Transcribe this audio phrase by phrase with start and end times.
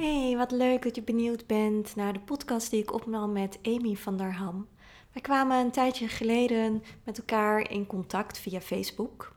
[0.00, 3.94] Hey, wat leuk dat je benieuwd bent naar de podcast die ik opnam met Amy
[3.94, 4.68] van der Ham.
[5.12, 9.32] Wij kwamen een tijdje geleden met elkaar in contact via Facebook.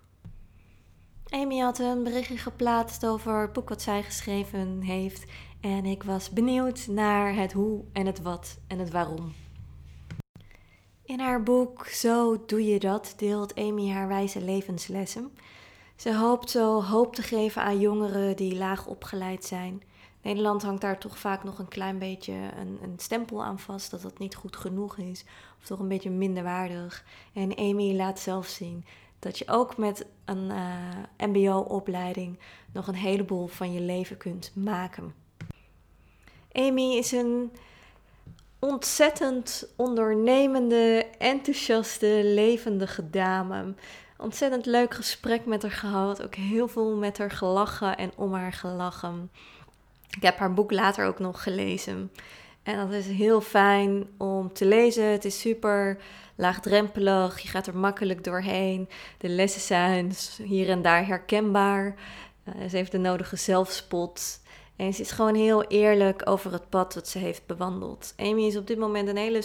[1.29, 5.25] Amy had een berichtje geplaatst over het boek wat zij geschreven heeft
[5.61, 9.33] en ik was benieuwd naar het hoe en het wat en het waarom.
[11.05, 15.31] In haar boek Zo doe je dat deelt Amy haar wijze levenslessen.
[15.95, 19.83] Ze hoopt zo hoop te geven aan jongeren die laag opgeleid zijn.
[20.23, 24.01] Nederland hangt daar toch vaak nog een klein beetje een, een, stempel aan vast dat
[24.01, 25.25] dat niet goed genoeg is
[25.59, 27.05] of toch een beetje minder waardig.
[27.33, 28.85] En Amy laat zelf zien
[29.19, 32.39] dat je ook met een uh, MBO-opleiding
[32.73, 35.13] nog een heleboel van je leven kunt maken.
[36.51, 37.51] Amy is een
[38.59, 43.73] ontzettend ondernemende, enthousiaste, levendige dame.
[44.17, 46.23] Ontzettend leuk gesprek met haar gehad.
[46.23, 49.31] Ook heel veel met haar gelachen en om haar gelachen.
[50.15, 52.11] Ik heb haar boek later ook nog gelezen.
[52.63, 55.11] En dat is heel fijn om te lezen.
[55.11, 55.97] Het is super
[56.35, 57.39] laagdrempelig.
[57.39, 58.89] Je gaat er makkelijk doorheen.
[59.17, 60.11] De lessen zijn
[60.43, 61.95] hier en daar herkenbaar.
[62.45, 64.41] Uh, ze heeft de nodige zelfspot.
[64.75, 68.13] En ze is gewoon heel eerlijk over het pad dat ze heeft bewandeld.
[68.17, 69.41] Amy is op dit moment een hele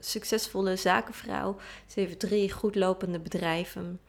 [0.00, 1.56] succesvolle zakenvrouw.
[1.86, 4.00] Ze heeft drie goedlopende bedrijven.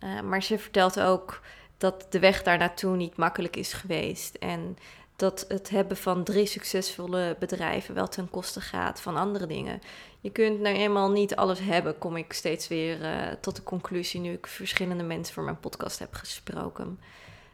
[0.00, 1.40] Uh, maar ze vertelt ook
[1.78, 4.34] dat de weg daar naartoe niet makkelijk is geweest.
[4.34, 4.76] En
[5.16, 9.80] dat het hebben van drie succesvolle bedrijven wel ten koste gaat van andere dingen.
[10.20, 14.20] Je kunt nou eenmaal niet alles hebben, kom ik steeds weer uh, tot de conclusie
[14.20, 17.00] nu ik verschillende mensen voor mijn podcast heb gesproken.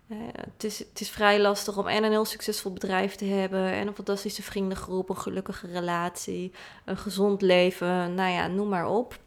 [0.06, 3.72] Uh, het, is, het is vrij lastig om en een heel succesvol bedrijf te hebben,
[3.72, 6.52] en een fantastische vriendengroep, een gelukkige relatie,
[6.84, 9.18] een gezond leven, nou ja, noem maar op.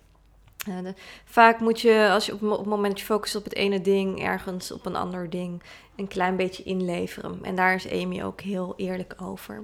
[0.66, 0.94] De,
[1.25, 4.23] vaak moet je, als je op, op het moment je focust op het ene ding,
[4.23, 5.64] ergens op een ander ding,
[5.95, 7.39] een klein beetje inleveren.
[7.42, 9.64] En daar is Amy ook heel eerlijk over.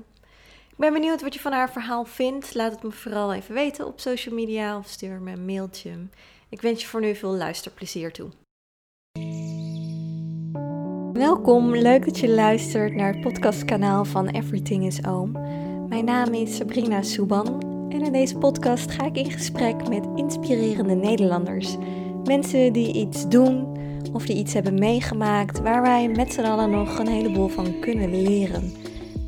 [0.69, 2.55] Ik ben benieuwd wat je van haar verhaal vindt.
[2.55, 5.91] Laat het me vooral even weten op social media of stuur me een mailtje.
[6.49, 8.29] Ik wens je voor nu veel luisterplezier toe.
[11.13, 15.31] Welkom, leuk dat je luistert naar het podcastkanaal van Everything is Oom.
[15.87, 20.95] Mijn naam is Sabrina Souban en in deze podcast ga ik in gesprek met inspirerende
[20.95, 21.77] Nederlanders.
[22.23, 23.77] Mensen die iets doen
[24.13, 28.21] of die iets hebben meegemaakt waar wij met z'n allen nog een heleboel van kunnen
[28.21, 28.73] leren.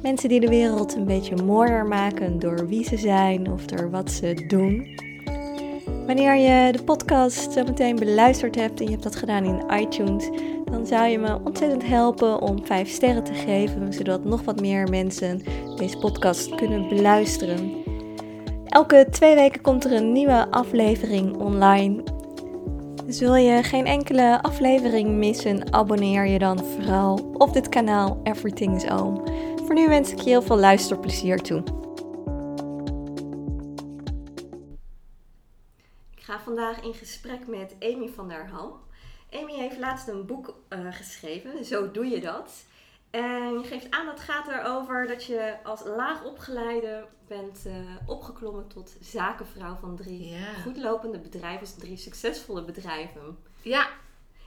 [0.01, 4.11] Mensen die de wereld een beetje mooier maken door wie ze zijn of door wat
[4.11, 4.99] ze doen.
[6.05, 10.29] Wanneer je de podcast zo meteen beluisterd hebt en je hebt dat gedaan in iTunes,
[10.71, 14.89] dan zou je me ontzettend helpen om 5 sterren te geven, zodat nog wat meer
[14.89, 15.41] mensen
[15.75, 17.80] deze podcast kunnen beluisteren.
[18.71, 22.03] Elke twee weken komt er een nieuwe aflevering online
[23.11, 28.75] dus wil je geen enkele aflevering missen, abonneer je dan vooral op dit kanaal Everything
[28.75, 29.27] is Oom.
[29.65, 31.63] Voor nu wens ik je heel veel luisterplezier toe.
[36.15, 38.71] Ik ga vandaag in gesprek met Amy van der Ham.
[39.31, 42.65] Amy heeft laatst een boek uh, geschreven, Zo doe je dat.
[43.11, 47.73] En je geeft aan dat het gaat erover dat je als laag opgeleide bent uh,
[48.05, 50.53] opgeklommen tot zakenvrouw van drie ja.
[50.63, 53.37] goedlopende bedrijven, dus drie succesvolle bedrijven.
[53.61, 53.89] Ja.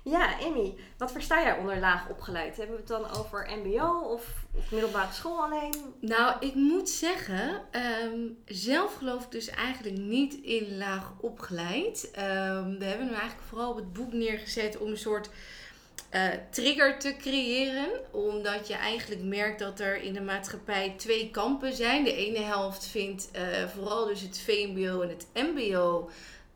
[0.02, 2.56] Ja, Amy, wat versta jij onder laag opgeleid?
[2.56, 5.94] Hebben we het dan over MBO of, of middelbare school alleen?
[6.00, 7.62] Nou, ik moet zeggen,
[8.02, 12.04] um, zelf geloof ik dus eigenlijk niet in laag opgeleid.
[12.04, 15.30] Um, we hebben nu eigenlijk vooral op het boek neergezet om een soort
[16.14, 17.88] uh, trigger te creëren.
[18.10, 22.04] Omdat je eigenlijk merkt dat er in de maatschappij twee kampen zijn.
[22.04, 26.10] De ene helft vindt uh, vooral dus het VMBO en het MBO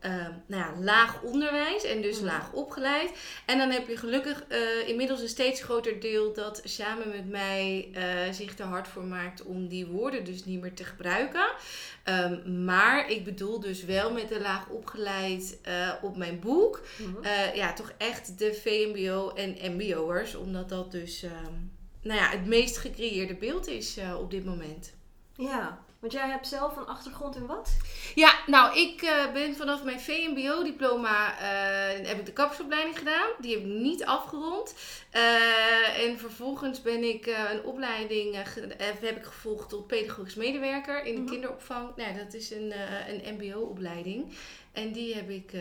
[0.05, 3.11] uh, nou ja, laag onderwijs en dus laag opgeleid.
[3.45, 7.89] En dan heb je gelukkig uh, inmiddels een steeds groter deel dat samen met mij
[7.93, 11.47] uh, zich er hard voor maakt om die woorden dus niet meer te gebruiken.
[12.05, 15.59] Um, maar ik bedoel dus wel met de laag opgeleid
[16.01, 16.81] op mijn boek.
[16.97, 17.17] Mm
[17.53, 20.35] ja, toch echt de VMBO en MBO'ers.
[20.35, 21.71] Omdat dat dus um,
[22.01, 24.93] nou ja, het meest gecreëerde beeld is op dit moment.
[25.35, 27.77] Ja, want jij hebt zelf een achtergrond in wat?
[28.15, 33.29] Ja, nou, ik uh, ben vanaf mijn VMBO-diploma uh, heb ik de kapsopleiding gedaan.
[33.39, 34.75] Die heb ik niet afgerond.
[35.13, 38.35] Uh, en vervolgens ben ik een opleiding
[38.77, 41.95] heb ik gevolgd tot pedagogisch medewerker in de mm kinderopvang.
[41.95, 42.73] Nou, dat is een,
[43.07, 44.33] een MBO-opleiding.
[44.71, 45.51] En die heb ik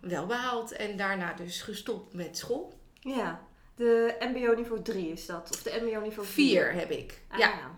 [0.00, 0.72] wel behaald.
[0.72, 2.78] En daarna dus gestopt met school.
[3.00, 3.40] Ja,
[3.76, 5.50] de MBO niveau 3 is dat?
[5.50, 7.20] Of de MBO niveau 4 heb ik.
[7.28, 7.48] Ah, ja.
[7.48, 7.70] Ja,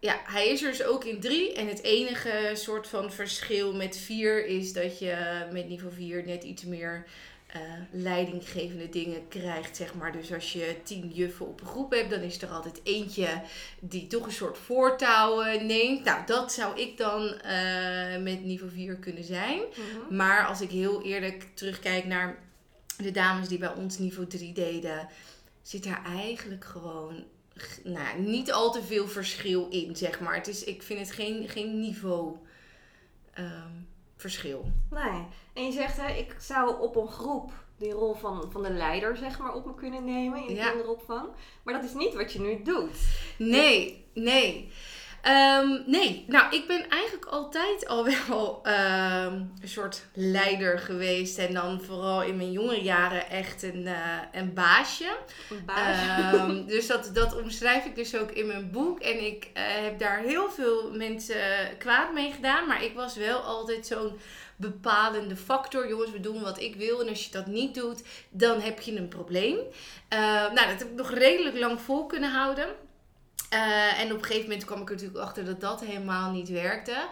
[0.00, 1.52] ja, hij is er dus ook in drie.
[1.52, 6.44] En het enige soort van verschil met vier is dat je met niveau 4 net
[6.44, 7.06] iets meer
[7.52, 7.60] eh,
[7.90, 10.12] leidinggevende dingen krijgt, zeg maar.
[10.12, 13.42] Dus als je tien juffen op een groep hebt, dan is er altijd eentje
[13.80, 16.04] die toch een soort voortouw eh, neemt.
[16.04, 19.58] Nou, dat zou ik dan eh, met niveau 4 kunnen zijn.
[19.58, 20.16] Mhm.
[20.16, 22.38] Maar als ik heel eerlijk terugkijk naar
[22.96, 25.08] de dames die bij ons niveau 3 deden,
[25.62, 27.24] zit daar eigenlijk gewoon
[27.84, 30.34] nou, niet al te veel verschil in, zeg maar.
[30.34, 32.36] Het is, ik vind het geen, geen niveau
[33.32, 33.70] ehm,
[34.16, 34.72] verschil.
[34.90, 35.26] Nee.
[35.54, 39.16] En je zegt, hè, ik zou op een groep die rol van, van de leider,
[39.16, 40.68] zeg maar, op me kunnen nemen in de Ja.
[40.70, 41.28] kinderopvang.
[41.62, 42.96] Maar dat is niet wat je nu doet.
[43.38, 44.72] Nee, nee.
[45.22, 51.38] Ehm, nee, nou, ik ben eigenlijk altijd al wel ehm, een soort leider geweest.
[51.38, 55.16] En dan vooral in mijn jonge jaren echt een, eh, een baasje.
[55.50, 55.96] Een baas.
[55.98, 59.00] Ehm, dus dat, dat omschrijf ik dus ook in mijn boek.
[59.00, 61.36] En ik eh, heb daar heel veel mensen
[61.78, 62.66] kwaad mee gedaan.
[62.66, 64.18] Maar ik was wel altijd zo'n
[64.56, 65.88] bepalende factor.
[65.88, 67.00] Jongens, we doen wat ik wil.
[67.00, 69.56] En als je dat niet doet, dan heb je een probleem.
[70.08, 72.66] Nou, dat heb ik nog redelijk lang vol kunnen houden.
[73.50, 76.48] Eh, en op een gegeven moment kwam ik er natuurlijk achter dat dat helemaal niet
[76.48, 77.08] werkte.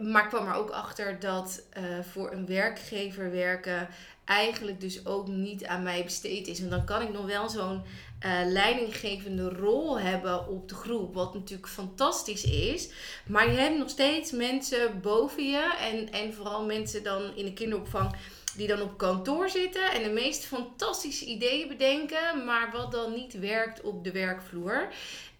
[0.00, 3.88] Maar ik kwam er ook achter dat eh, voor een werkgever werken
[4.24, 6.60] eigenlijk dus ook niet aan mij besteed is.
[6.60, 7.82] En dan kan ik nog wel zo'n
[8.18, 11.14] eh, leidinggevende rol hebben op de groep.
[11.14, 12.88] Wat natuurlijk fantastisch is.
[13.26, 15.74] Maar je hebt nog steeds mensen boven je.
[15.92, 18.16] En, en vooral mensen dan in de kinderopvang
[18.56, 23.38] die dan op kantoor zitten en de meest fantastische ideeën bedenken, maar wat dan niet
[23.38, 24.88] werkt op de werkvloer.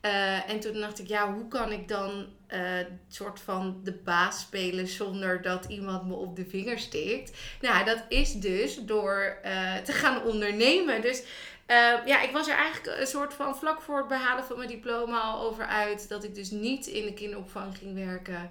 [0.02, 2.60] Eh, en toen dacht ik, ja, hoe kan ik dan eh
[3.08, 7.32] soort van de baas spelen zonder dat iemand me op de vinger stikt?
[7.60, 11.00] Nou, dat is dus door eh, te gaan ondernemen.
[11.00, 11.22] Dus
[12.04, 15.20] ja, ik was er eigenlijk een soort van vlak voor het behalen van mijn diploma
[15.20, 18.50] al over uit dat ik dus niet in de kinderopvang ging werken,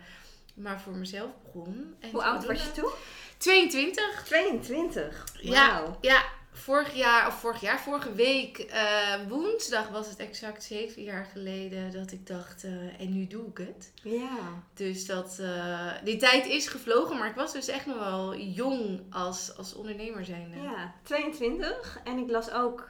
[0.54, 1.96] maar voor mezelf begon.
[2.00, 2.92] En Hoe oud was je toen?
[3.38, 4.24] 22.
[4.26, 5.26] 22.
[5.42, 6.24] Ja, ja,
[6.62, 11.92] vorig jaar, of vorig jaar, vorige week, eh, woensdag was het exact zeven jaar geleden
[11.92, 13.92] dat ik dacht, eh, en nu doe ik het.
[14.04, 14.38] Ja.
[14.74, 19.02] Dus dat, eh, die tijd is gevlogen, maar ik was dus echt nog wel jong
[19.10, 20.62] als, als ondernemer zijnde.
[20.62, 22.00] Ja, 22.
[22.04, 22.90] En ik las ook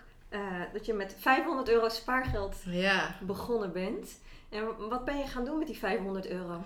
[0.74, 3.16] dat je met 500 euro spaargeld Ja.
[3.22, 4.10] begonnen bent.
[4.50, 6.64] En wat ben je gaan doen met die 500 euro?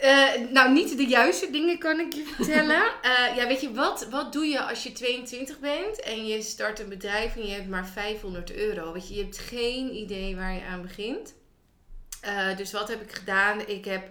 [0.00, 2.82] Eh, nou, niet de juiste dingen kan ik je vertellen.
[3.02, 6.80] Eh, ja, weet je, wat, wat doe je als je 22 bent en je start
[6.80, 8.92] een bedrijf en je hebt maar 500 euro?
[8.92, 11.34] Weet je, je hebt geen idee waar je aan begint.
[12.20, 13.60] Eh, dus wat heb ik gedaan?
[13.66, 14.08] Ik heb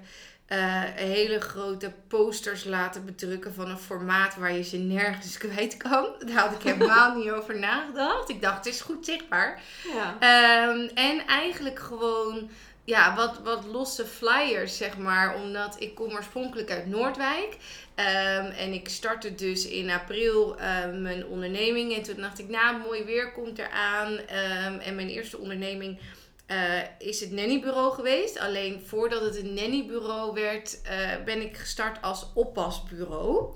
[0.96, 6.08] hele grote posters laten bedrukken van een formaat waar je ze nergens kwijt kan.
[6.26, 8.30] Daar had ik helemaal niet over nagedacht.
[8.30, 9.62] Ik dacht, het is goed zichtbaar.
[9.94, 10.16] Ja.
[10.20, 12.50] Ehm, en eigenlijk gewoon
[12.88, 15.36] ja, wat, wat losse flyers, zeg maar.
[15.36, 17.58] Omdat ik kom oorspronkelijk uit Noordwijk.
[17.96, 21.96] Ehm, en ik startte dus in april ehm, mijn onderneming.
[21.96, 24.18] En toen dacht ik, nou, mooi weer komt eraan.
[24.18, 26.00] Ehm en mijn eerste onderneming
[26.46, 28.40] eh, is het nannybureau geweest.
[28.40, 33.56] Alleen voordat het een nannybureau werd, eh, ben ik gestart als oppasbureau.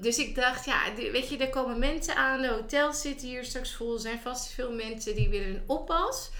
[0.00, 0.80] Dus ik dacht, ja,
[1.12, 2.42] weet je, er komen mensen aan.
[2.42, 3.94] De hotels zitten hier straks vol.
[3.94, 6.30] Er zijn vast veel mensen die willen een oppas.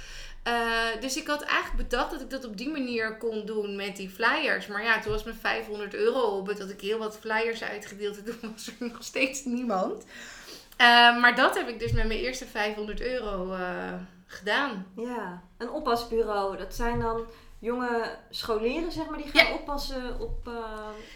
[0.46, 3.96] Eh, dus ik had eigenlijk bedacht dat ik dat op die manier kon doen met
[3.96, 4.66] die flyers.
[4.66, 6.46] Maar ja, toen was mijn 500 euro op.
[6.46, 8.16] Het had ik heel wat flyers uitgedeeld.
[8.19, 10.04] En toen was er nog steeds niemand.
[10.76, 10.87] Eh,
[11.20, 13.93] maar dat heb ik dus met mijn eerste 500 euro eh,
[14.26, 14.87] gedaan.
[14.96, 15.43] ja.
[15.58, 17.25] Een oppasbureau, dat zijn dan
[17.58, 19.52] jonge scholieren, zeg maar, die gaan Ja.
[19.54, 20.50] oppassen op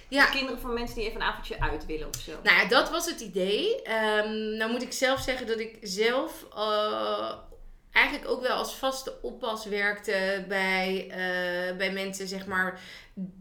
[0.09, 0.25] Ja.
[0.27, 2.33] de kinderen van mensen die even een avondje uit willen of zo.
[2.43, 3.83] Nou ja, dat was het idee.
[3.83, 6.47] Ehm, nou moet ik zelf zeggen dat ik zelf
[7.93, 12.81] eigenlijk ook wel als vaste oppas werkte bij, eh, bij mensen, zeg maar,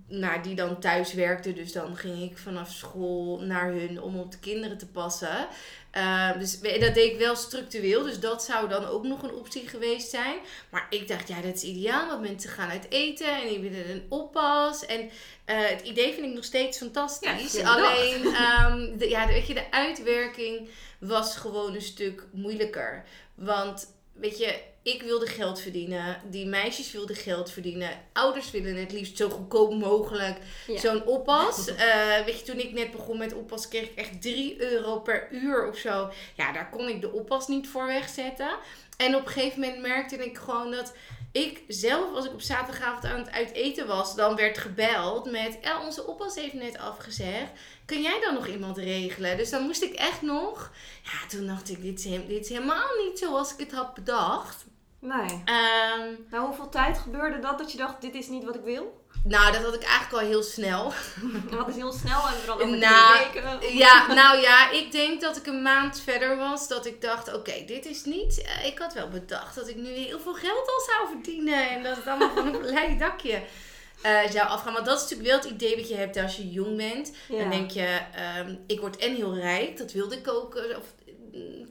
[0.08, 1.56] nou, die dan thuis werkten.
[1.56, 5.48] Dus dan ging ik vanaf school naar hun om op de kinderen te passen.
[5.91, 9.68] Ehm, dus dat deed ik wel structureel, dus dat zou dan ook nog een optie
[9.68, 10.36] geweest zijn.
[10.70, 13.89] Maar ik dacht, ja, dat is ideaal, want mensen gaan uit eten en die willen
[13.89, 14.86] een oppas.
[14.86, 15.10] En
[15.46, 17.53] eh, het idee vind ik nog steeds fantastisch.
[17.53, 23.06] Ja, Alleen, ehm, de, ja, weet je, de uitwerking was gewoon een stuk moeilijker.
[23.36, 26.22] Want, weet je, ik wilde geld verdienen.
[26.30, 27.90] Die meisjes wilden geld verdienen.
[28.14, 30.80] Ouders willen het liefst zo goedkoop mogelijk Ja.
[30.80, 31.68] zo'n oppas.
[31.76, 35.28] Eh, weet je, toen ik net begon met oppas, kreeg ik echt 3 euro per
[35.32, 36.10] uur of zo.
[36.36, 38.50] Ja, daar kon ik de oppas niet voor wegzetten.
[38.98, 40.94] En op een gegeven moment merkte ik gewoon dat
[41.32, 45.58] ik zelf, als ik op zaterdagavond aan het uit eten was, dan werd gebeld met:
[45.86, 47.52] onze oppas heeft net afgezegd.
[47.86, 49.38] Kun jij dan nog iemand regelen?
[49.38, 50.72] Dus dan moest ik echt nog.
[51.04, 53.94] Ja, toen dacht ik: Dit is, he- dit is helemaal niet zoals ik het had
[53.94, 54.66] bedacht.
[55.00, 55.42] Nee.
[55.46, 59.04] Ehm, Nou, hoeveel tijd gebeurde dat dat je dacht, dit is niet wat ik wil?
[59.24, 60.94] Nou, dat had ik eigenlijk al heel snel.
[61.52, 63.76] Dat is heel snel en dan over Nou, weken.
[63.78, 66.68] Ja, nou ja, ik denk dat ik een maand verder was.
[66.68, 68.42] Dat ik dacht, oké, dit is niet...
[68.42, 71.70] eh, ik had wel bedacht dat ik nu heel veel geld al zou verdienen.
[71.70, 73.42] En dat het allemaal van een leien dakje
[74.02, 74.74] eh, zou afgaan.
[74.74, 77.12] Maar dat is natuurlijk wel het idee wat je hebt als je jong bent.
[77.28, 77.38] Ja.
[77.40, 79.78] Dan denk je, ehm, ik word en heel rijk.
[79.78, 80.84] Dat wilde ik ook eh, of,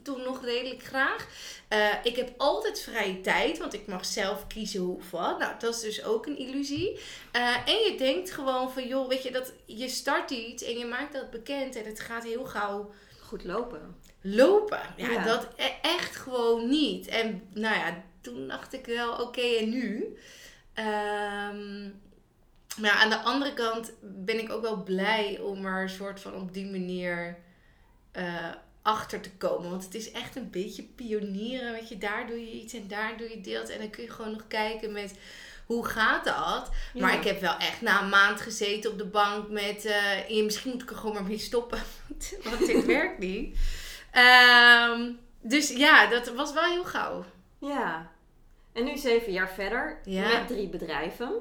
[0.03, 1.27] toen nog redelijk graag.
[1.67, 5.39] Eh, ik heb altijd vrije tijd, want ik mag zelf kiezen hoe of wat.
[5.39, 6.99] Nou, dat is dus ook een illusie.
[7.31, 10.85] Eh, en je denkt gewoon van, joh, weet je, dat je start iets en je
[10.85, 13.95] maakt dat bekend en het gaat heel gauw Goed lopen.
[14.21, 14.81] lopen.
[14.97, 15.23] Ja, Ja.
[15.23, 17.07] dat e- echt gewoon niet.
[17.07, 20.17] En nou ja, toen dacht ik wel, oké, en nu?
[20.73, 21.83] Ehm,
[22.81, 26.35] maar aan de andere kant ben ik ook wel blij om er een soort van
[26.35, 27.37] op die manier
[28.11, 28.51] eh,
[28.89, 29.69] achter te komen.
[29.69, 31.71] Want het is echt een beetje pionieren.
[31.71, 33.69] Weet je, daar doe je iets en daar doe je dit.
[33.69, 35.13] En dan kun je gewoon nog kijken met
[35.65, 36.69] hoe gaat dat?
[36.93, 39.83] Maar ik heb wel echt na een maand gezeten op de bank met...
[40.27, 41.79] ja, misschien moet ik er gewoon maar mee stoppen.
[42.43, 43.57] want- dit werkt niet.
[44.11, 47.25] Ehm, dus ja, dat was wel heel gauw.
[47.59, 48.11] Ja.
[48.73, 50.27] En nu zeven jaar verder Ja.
[50.27, 51.31] met drie bedrijven.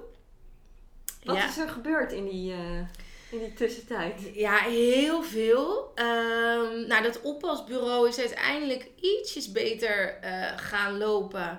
[1.24, 2.80] Wat is er gebeurd in die, eh,
[3.30, 4.30] in die tussentijd?
[4.34, 5.92] Ja, heel veel.
[5.94, 11.58] Ehm, nou, dat oppasbureau is uiteindelijk ietsjes beter eh, gaan lopen.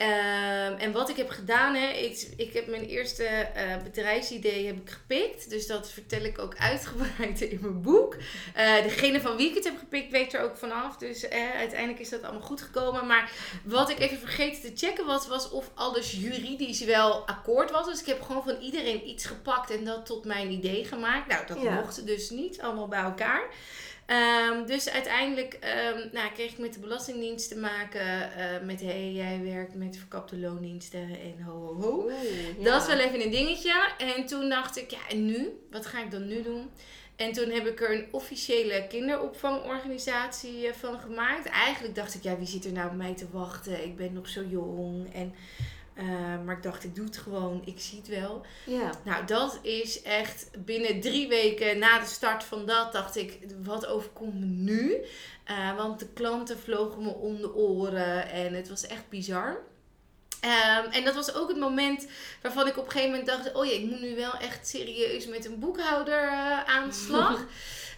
[0.00, 4.76] Ehm, en wat ik heb gedaan, hè, ik, ik heb mijn eerste eh, bedrijfsidee heb
[4.76, 5.50] ik gepikt.
[5.50, 8.16] Dus dat vertel ik ook uitgebreid in mijn boek.
[8.54, 10.96] Eh, degene van wie ik het heb gepikt weet er ook vanaf.
[10.96, 13.06] Dus eh, uiteindelijk is dat allemaal goed gekomen.
[13.06, 13.32] Maar
[13.64, 17.86] wat ik even vergeten te checken was, was of alles juridisch wel akkoord was.
[17.86, 21.28] Dus ik heb gewoon van iedereen iets gepakt en dat tot mijn idee gemaakt.
[21.28, 21.74] Nou, dat Ja.
[21.74, 23.42] mocht dus niet allemaal bij elkaar.
[24.10, 29.12] Ehm, dus uiteindelijk ehm, nou, kreeg ik met de Belastingdienst te maken eh, met hey,
[29.12, 32.02] jij werkt met verkapte loondiensten en ho ho ho.
[32.04, 32.12] Oeh,
[32.58, 32.64] ja.
[32.70, 33.72] Dat is wel even een dingetje.
[33.98, 35.48] En toen dacht ik, ja, en nu?
[35.70, 36.70] Wat ga ik dan nu doen?
[37.16, 41.46] En toen heb ik er een officiële kinderopvangorganisatie eh, van gemaakt.
[41.46, 43.84] Eigenlijk dacht ik, ja, wie zit er nou op mij te wachten?
[43.84, 45.14] Ik ben nog zo jong.
[45.14, 45.34] En,
[46.00, 47.62] eh, maar ik dacht, ik doe het gewoon.
[47.64, 48.46] Ik zie het wel.
[48.66, 48.90] Ja.
[49.04, 53.86] Nou, dat is echt binnen drie weken na de start van dat dacht ik, wat
[53.86, 55.04] overkomt me nu?
[55.44, 59.60] Eh, want de klanten vlogen me om de oren en het was echt bizar.
[60.40, 62.06] Ehm, en dat was ook het moment
[62.42, 65.26] waarvan ik op een gegeven moment dacht, oh ja, ik moet nu wel echt serieus
[65.26, 67.40] met een boekhouder eh, aan de slag.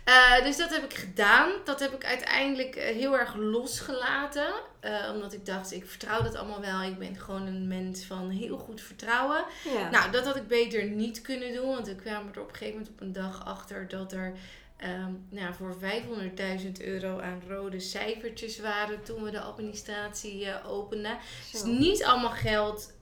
[0.04, 1.50] Eh, dus dat heb ik gedaan.
[1.64, 4.52] Dat heb ik uiteindelijk eh, heel erg losgelaten.
[4.80, 6.82] Eh, omdat ik dacht, ik vertrouw dat allemaal wel.
[6.82, 9.44] Ik ben gewoon een mens van heel goed vertrouwen.
[9.74, 9.90] ja.
[9.90, 11.68] Nou, dat had ik beter niet kunnen doen.
[11.68, 14.32] Want ik kwam er op een gegeven moment op een dag achter dat er
[14.76, 15.76] ehm, nou, voor
[16.62, 21.18] 500.000 euro aan rode cijfertjes waren toen we de administratie openden.
[21.52, 21.66] Dus Zo.
[21.66, 22.92] niet allemaal geld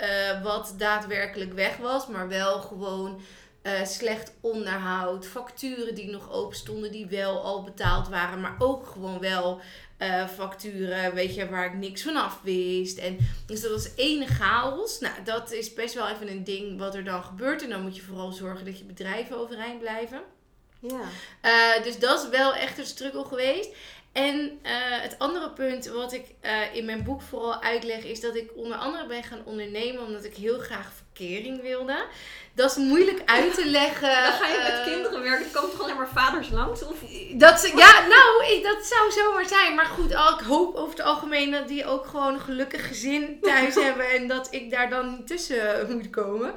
[0.42, 3.20] wat daadwerkelijk weg was, maar wel gewoon
[3.62, 8.86] eh, slecht onderhoud, facturen die nog open stonden, die wel al betaald waren, maar ook
[8.86, 9.60] gewoon wel
[10.00, 12.98] eh, facturen, weet je, waar ik niks van af wist.
[12.98, 14.98] En dus dat was ene chaos.
[14.98, 17.62] Nou, dat is best wel even een ding wat er dan gebeurt.
[17.62, 20.22] En dan moet je vooral zorgen dat je bedrijven overeind blijven.
[20.80, 21.00] Ja.
[21.40, 23.70] Eh, dus dat is wel echt een struggle geweest.
[24.12, 28.34] En eh, het andere punt wat ik eh, in mijn boek vooral uitleg, is dat
[28.36, 32.04] ik onder andere ben gaan ondernemen omdat ik heel graag verkering wilde.
[32.54, 34.22] Dat is moeilijk uit te leggen.
[34.22, 35.44] Dan ga je met eh, kinderen werken.
[35.46, 36.82] Er komen toch alleen maar vaders langs?
[36.84, 36.96] Of...
[37.32, 39.74] dat, ze- ja, nou, ik- dat zou zomaar zijn.
[39.74, 43.38] Maar goed, al- ik hoop over het algemeen dat die ook gewoon een gelukkig gezin
[43.40, 44.10] thuis hebben.
[44.10, 46.54] En dat ik daar dan niet tussen moet komen.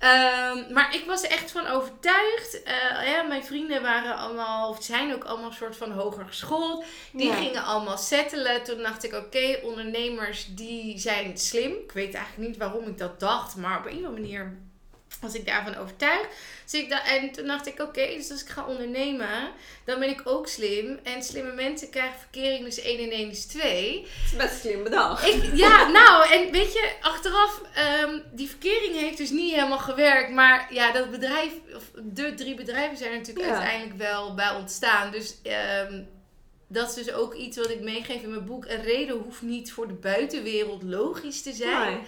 [0.00, 2.62] Ehm, maar ik was er echt van overtuigd.
[2.62, 6.84] Eh, ja, mijn vrienden waren allemaal, of zijn ook allemaal een soort van hoger geschoold.
[7.12, 7.34] Die Ja.
[7.34, 8.62] gingen allemaal settelen.
[8.64, 11.72] Toen dacht ik, oké, ondernemers die zijn slim.
[11.72, 13.56] Ik weet eigenlijk niet waarom ik dat dacht.
[13.56, 14.58] Maar op een of andere manier
[15.20, 16.28] was ik daarvan overtuigd.
[16.70, 19.50] Dus ik en toen dacht ik, oké, dus als ik ga ondernemen,
[19.84, 20.98] dan ben ik ook slim.
[21.02, 24.00] En slimme mensen krijgen verkering, dus 1 en 1 is 2.
[24.00, 25.26] Het is best slim bedacht.
[25.26, 30.30] Ik, ja, nou, en weet je, achteraf, ehm, die verkering heeft dus niet helemaal gewerkt.
[30.30, 33.52] Maar ja, dat bedrijf, of de drie bedrijven zijn er natuurlijk Ja.
[33.54, 35.10] uiteindelijk wel bij ontstaan.
[35.10, 36.02] Dus ehm,
[36.68, 38.64] dat is dus ook iets wat ik meegeef in mijn boek.
[38.64, 41.92] Een reden hoeft niet voor de buitenwereld logisch te zijn.
[41.92, 42.02] Nee.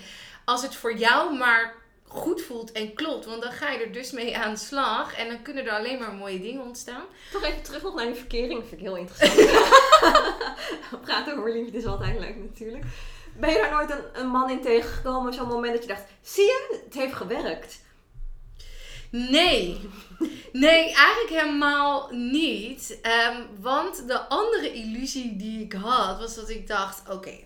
[0.44, 1.74] Als het voor jou maar
[2.12, 3.24] goed voelt en klopt.
[3.24, 5.16] Want dan ga je er dus mee aan de slag.
[5.16, 7.04] En dan kunnen er alleen maar mooie dingen ontstaan.
[7.32, 8.58] Toch even terug nog naar die verkering.
[8.58, 9.50] Dat vind ik heel interessant.
[11.04, 12.84] Praten over liefde is altijd leuk natuurlijk.
[13.36, 15.34] Ben je daar nooit een, een man in tegengekomen?
[15.34, 17.80] Zo'n moment dat je dacht, zie je, het heeft gewerkt.
[19.10, 19.80] Nee.
[20.52, 22.98] Nee, eigenlijk helemaal niet.
[23.02, 27.38] Ehm, want de andere illusie die ik had, was dat ik dacht, oké,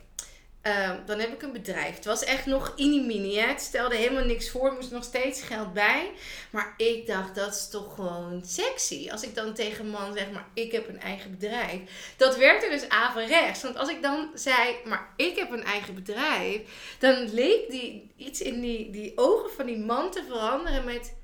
[0.66, 1.94] Ehm, dan heb ik een bedrijf.
[1.94, 3.38] Het was echt nog inimini.
[3.38, 4.72] Het stelde helemaal niks voor.
[4.72, 6.10] Moest nog steeds geld bij.
[6.50, 9.10] Maar ik dacht, dat is toch gewoon sexy.
[9.10, 11.80] Als ik dan tegen een man zeg, maar ik heb een eigen bedrijf.
[12.16, 13.62] Dat werkte dus averechts.
[13.62, 16.60] Want als ik dan zei, maar ik heb een eigen bedrijf.
[16.98, 21.14] Dan leek die, iets in die, die ogen van die man te veranderen met...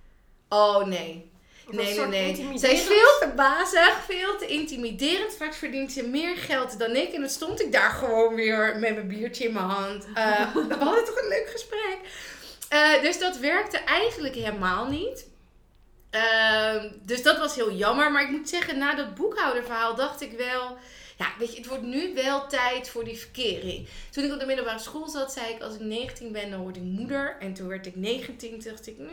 [0.49, 1.32] Oh nee,
[1.71, 2.59] Nee, nee, nee.
[2.59, 5.35] Zij is veel te bazig, veel te intimiderend.
[5.35, 7.12] Vaak verdient ze meer geld dan ik.
[7.12, 10.07] En dan stond ik daar gewoon weer met mijn biertje in mijn hand.
[10.07, 11.99] Uh, we hadden toch een leuk gesprek.
[12.73, 15.26] Uh, dus dat werkte eigenlijk helemaal niet.
[16.11, 18.12] Uh, dus dat was heel jammer.
[18.12, 20.76] Maar ik moet zeggen, na dat boekhouderverhaal dacht ik wel...
[21.19, 23.88] Ja, weet je, het wordt nu wel tijd voor die verkering.
[24.11, 25.62] Toen ik op de middelbare school zat, zei ik...
[25.62, 27.37] Als ik 19 ben, dan word ik moeder.
[27.40, 28.50] En toen werd ik 19.
[28.50, 28.99] Toen dacht ik...
[28.99, 29.09] Nee,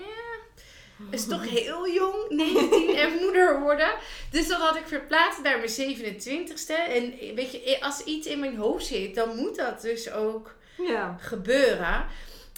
[1.10, 3.90] is toch heel jong, 19 en moeder worden.
[4.32, 6.90] Dus dat had ik verplaatst naar mijn 27ste.
[6.90, 11.18] En weet je, als iets in mijn hoofd zit, dan moet dat dus ook ja.
[11.20, 12.06] gebeuren.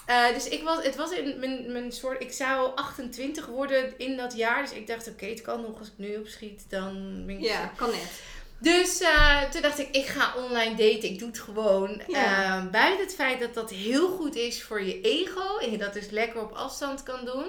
[0.10, 4.18] Uh, dus ik was, het was in mijn, mijn soort, ik zou 28 worden in
[4.18, 4.62] dat jaar.
[4.62, 7.44] Dus ik dacht, oké, het kan nog als ik nu opschiet, dan ben ik...
[7.44, 8.22] Ja, kan net.
[8.62, 11.10] Dus uh, toen dacht ik, ik ga online daten.
[11.10, 12.02] Ik doe het gewoon.
[12.08, 12.58] Ja.
[12.58, 15.58] Uh, buiten het feit dat dat heel goed is voor je ego.
[15.58, 17.46] En je dat dus lekker op afstand kan doen.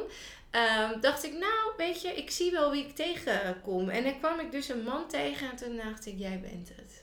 [0.53, 3.89] Um, dacht ik, nou, weet je, ik zie wel wie ik tegenkom.
[3.89, 7.03] En dan kwam ik dus een man tegen en toen dacht ik, jij bent het.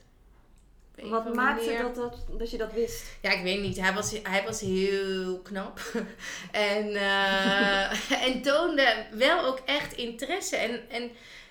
[1.08, 3.06] Wat maakte dat, dat, dat je dat wist?
[3.22, 3.80] Ja, ik weet niet.
[3.80, 5.80] Hij was, hij was heel knap.
[6.50, 10.56] en, uh, en toonde wel ook echt interesse.
[10.56, 11.10] En, en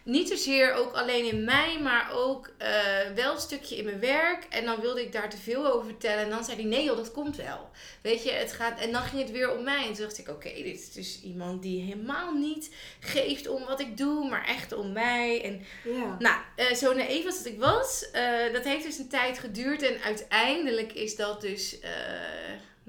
[0.09, 2.67] niet zozeer ook alleen in mij, maar ook uh,
[3.15, 4.45] wel een stukje in mijn werk.
[4.49, 6.23] En dan wilde ik daar te veel over vertellen.
[6.23, 7.69] En dan zei hij, nee joh, dat komt wel.
[8.01, 8.79] Weet je, het gaat...
[8.79, 9.87] En dan ging het weer om mij.
[9.87, 13.79] En toen dacht ik, oké, dit is dus iemand die helemaal niet geeft om wat
[13.79, 15.43] ik doe, maar echt om mij.
[15.43, 16.15] En ja.
[16.19, 19.81] nou, uh, zo naïef als dat ik was, uh, dat heeft dus een tijd geduurd.
[19.81, 21.77] En uiteindelijk is dat dus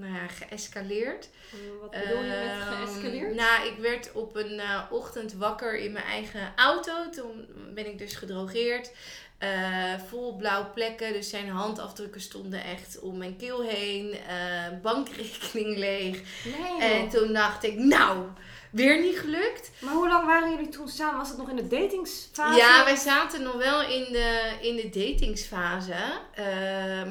[0.00, 1.28] nou ja, geëscaleerd.
[1.80, 3.34] Wat bedoel je met ehm, geëscaleerd?
[3.34, 7.10] nou, ik werd op een uh, ochtend wakker in mijn eigen auto.
[7.10, 8.90] Toen ben ik dus gedrogeerd.
[9.42, 14.14] Uh, vol blauwe plekken, dus zijn handafdrukken stonden echt om mijn keel heen.
[14.82, 16.20] Bankrekening leeg.
[16.44, 18.26] Nee, en toen dacht ik, nou,
[18.70, 19.70] weer niet gelukt.
[19.78, 21.18] Maar hoe lang waren jullie toen samen?
[21.18, 22.58] Was het nog in de datingsfase?
[22.58, 25.94] Ja, wij zaten nog wel in de, in de datingsfase.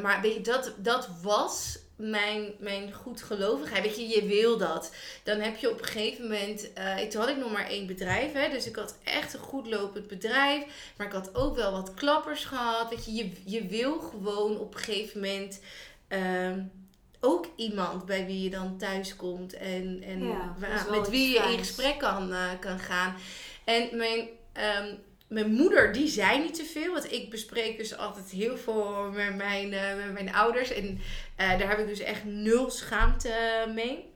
[0.01, 3.83] Maar weet je, dat, dat was mijn, mijn goedgelovigheid.
[3.83, 4.93] Weet je, je wil dat.
[5.23, 6.69] Dan heb je op een gegeven moment.
[6.77, 8.33] Uh, toen had ik nog maar één bedrijf.
[8.33, 10.63] Hè, dus ik had echt een goed lopend bedrijf.
[10.97, 12.89] Maar ik had ook wel wat klappers gehad.
[12.89, 15.61] Weet je, je, je wil gewoon op een gegeven moment.
[16.09, 16.53] Uh,
[17.19, 19.53] ook iemand bij wie je dan thuis komt.
[19.53, 20.55] En, en ja,
[20.89, 23.15] met wie je in gesprek kan, uh, kan gaan.
[23.63, 24.29] En mijn.
[24.83, 26.93] Um, mijn moeder, die zei niet te veel.
[26.93, 30.73] Want ik bespreek dus altijd heel veel met mijn, uh, met mijn ouders.
[30.73, 30.85] En
[31.39, 34.13] uh, daar heb ik dus echt nul schaamte mee.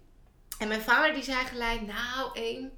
[0.57, 2.71] En mijn vader die zei gelijk, nou één,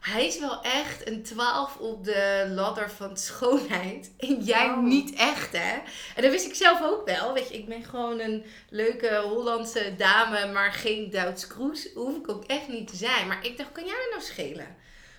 [0.00, 4.12] hij is wel echt een 12 op de ladder van schoonheid.
[4.18, 5.78] En jij niet echt, hè?
[6.16, 7.32] En dat wist ik zelf ook wel.
[7.32, 11.88] Weet je, ik ben gewoon een leuke Hollandse dame, maar geen Duits kroes.
[11.94, 13.26] Hoef ik ook echt niet te zijn.
[13.26, 14.76] Maar ik dacht, kan jij me nou schelen?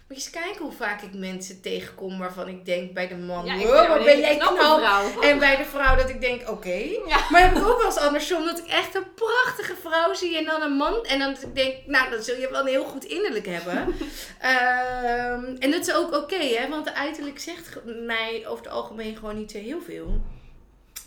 [0.09, 3.45] Moet je eens kijken hoe vaak ik mensen tegenkom waarvan ik denk bij de man,
[3.45, 5.21] ja, wat ben jij knap.
[5.21, 6.85] En bij de vrouw dat ik denk, oké.
[7.29, 10.45] Maar heb ik ook wel eens andersom dat ik echt een prachtige vrouw zie en
[10.45, 11.05] dan een man.
[11.05, 13.77] En dan ik denk, nou dan zul je wel een heel goed innerlijk hebben.
[13.77, 16.69] um, en dat is ook oké, hè.
[16.69, 20.21] Want de uiterlijk zegt mij over het algemeen gewoon niet zo heel veel.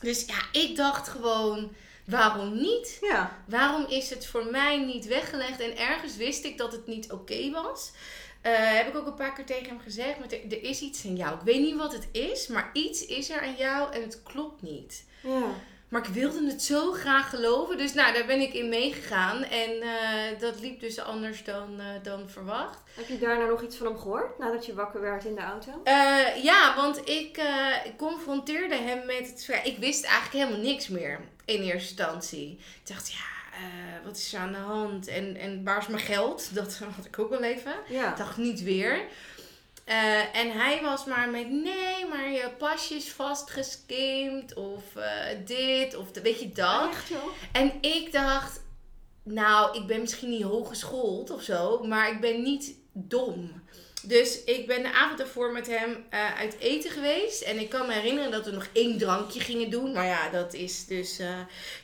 [0.01, 1.73] Dus ja, ik dacht gewoon...
[2.05, 2.99] Waarom niet?
[3.01, 3.38] Ja.
[3.47, 5.61] Waarom is het voor mij niet weggelegd?
[5.61, 7.91] En ergens wist ik dat het niet oké was.
[8.47, 10.19] Uh, heb ik ook een paar keer tegen hem gezegd.
[10.19, 11.35] Maar er, er, is iets in jou.
[11.35, 14.63] Ik weet niet wat het is, maar iets is er aan jou en het klopt
[14.63, 15.05] niet.
[15.23, 15.45] Ja.
[15.89, 17.77] Maar ik wilde het zo graag geloven.
[17.79, 19.43] Dus nou, daar ben ik in meegegaan.
[19.43, 22.79] En uh, dat liep dus anders dan, uh, dan verwacht.
[22.95, 24.39] Heb je daarna nog iets van hem gehoord?
[24.39, 25.71] Nadat je wakker werd in de auto?
[26.43, 27.43] ja, want ik
[27.97, 29.61] confronteerde hem met het...
[29.65, 32.51] Ik wist eigenlijk helemaal niks meer in eerste instantie.
[32.51, 35.09] Ik dacht, ja uh, wat is er aan de hand?
[35.09, 36.49] En, en waar is mijn geld?
[36.55, 37.75] Dat had ik ook wel even.
[37.88, 38.11] Ja.
[38.11, 39.01] Ik dacht niet weer.
[39.87, 45.05] Uh, en hij was maar met nee, maar je pasje is vastgeskimd of uh,
[45.45, 46.88] dit of de, weet je dat.
[46.91, 47.29] Echt, joh?
[47.53, 48.61] En ik dacht,
[49.23, 53.62] nou, ik ben misschien niet hooggeschoold of zo, maar ik ben niet dom.
[54.03, 57.43] Dus ik ben de avond ervoor met hem uh, uit eten geweest.
[57.43, 59.93] En ik kan me herinneren dat we nog één drankje gingen doen.
[59.93, 61.21] Maar ja, dat is dus.
[61.21, 61.29] Uh...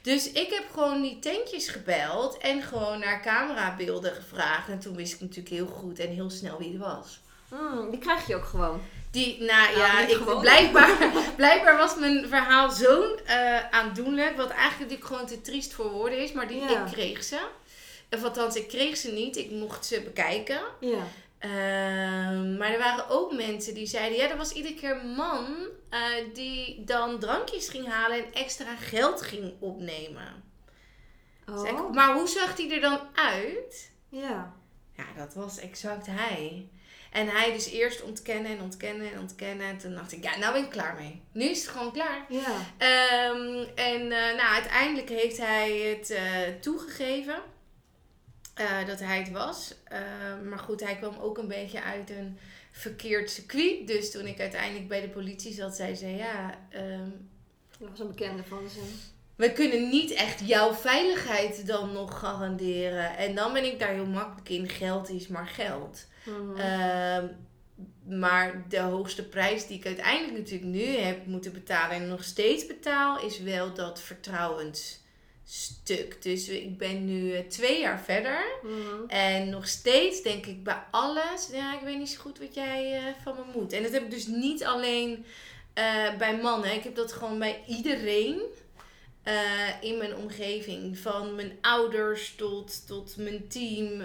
[0.02, 2.38] Dus ik heb gewoon die tentjes gebeld.
[2.38, 4.68] En gewoon naar camerabeelden gevraagd.
[4.68, 7.20] En toen wist ik natuurlijk heel goed en heel snel wie het was.
[7.48, 8.80] Mm, die krijg je ook gewoon.
[9.10, 10.40] Die, nou Nou, ja, ik, gewoon.
[10.40, 14.36] blijkbaar, blijkbaar was mijn verhaal zo eh, aandoenlijk.
[14.36, 16.32] Wat eigenlijk natuurlijk gewoon te triest voor woorden is.
[16.32, 16.84] Maar die, Ja.
[16.86, 17.38] ik kreeg ze.
[18.10, 19.36] Of althans, ik kreeg ze niet.
[19.36, 20.60] Ik mocht ze bekijken.
[20.80, 21.06] Ja.
[21.38, 24.18] Ehm, maar er waren ook mensen die zeiden...
[24.18, 26.00] Ja, er was iedere keer een man eh,
[26.34, 30.46] die dan drankjes ging halen en extra geld ging opnemen.
[31.46, 31.92] Oh.
[31.92, 33.90] maar hoe zag die er dan uit?
[34.08, 34.56] Ja.
[34.92, 36.68] Ja, dat was exact hij.
[37.12, 39.66] En hij dus eerst ontkennen en ontkennen en ontkennen.
[39.66, 41.22] En toen dacht ik, ja, nou ben ik klaar mee.
[41.32, 42.24] Nu is het gewoon klaar.
[42.28, 42.56] Ja.
[42.78, 46.22] Ehm, en eh, nou, uiteindelijk heeft hij het eh,
[46.60, 47.42] toegegeven
[48.58, 49.74] eh, dat hij het was.
[49.84, 52.38] Ehm, maar goed, hij kwam ook een beetje uit een
[52.70, 53.86] verkeerd circuit.
[53.86, 57.10] Dus toen ik uiteindelijk bij de politie zat, zei ze, ja, ehm,
[57.78, 58.80] Dat was een bekende van ze.
[59.36, 63.16] we kunnen niet echt jouw veiligheid dan nog garanderen.
[63.16, 64.68] En dan ben ik daar heel makkelijk in.
[64.68, 66.06] Geld is maar geld.
[66.24, 66.56] Mhm.
[66.56, 67.26] Ehm,
[68.18, 72.66] maar de hoogste prijs die ik uiteindelijk natuurlijk nu heb moeten betalen en nog steeds
[72.66, 74.00] betaal, is wel dat
[75.48, 76.22] vertrouwensstuk.
[76.22, 78.44] Dus ik ben nu eh, twee jaar verder.
[78.62, 79.08] Mhm.
[79.08, 82.96] En nog steeds denk ik bij alles, ja, ik weet niet zo goed wat jij
[82.96, 83.72] eh, van me moet.
[83.72, 85.24] En dat heb ik dus niet alleen
[85.74, 86.74] eh, bij mannen.
[86.74, 88.40] Ik heb dat gewoon bij iedereen
[89.80, 90.98] in mijn omgeving.
[90.98, 94.02] Van mijn ouders tot, tot mijn team.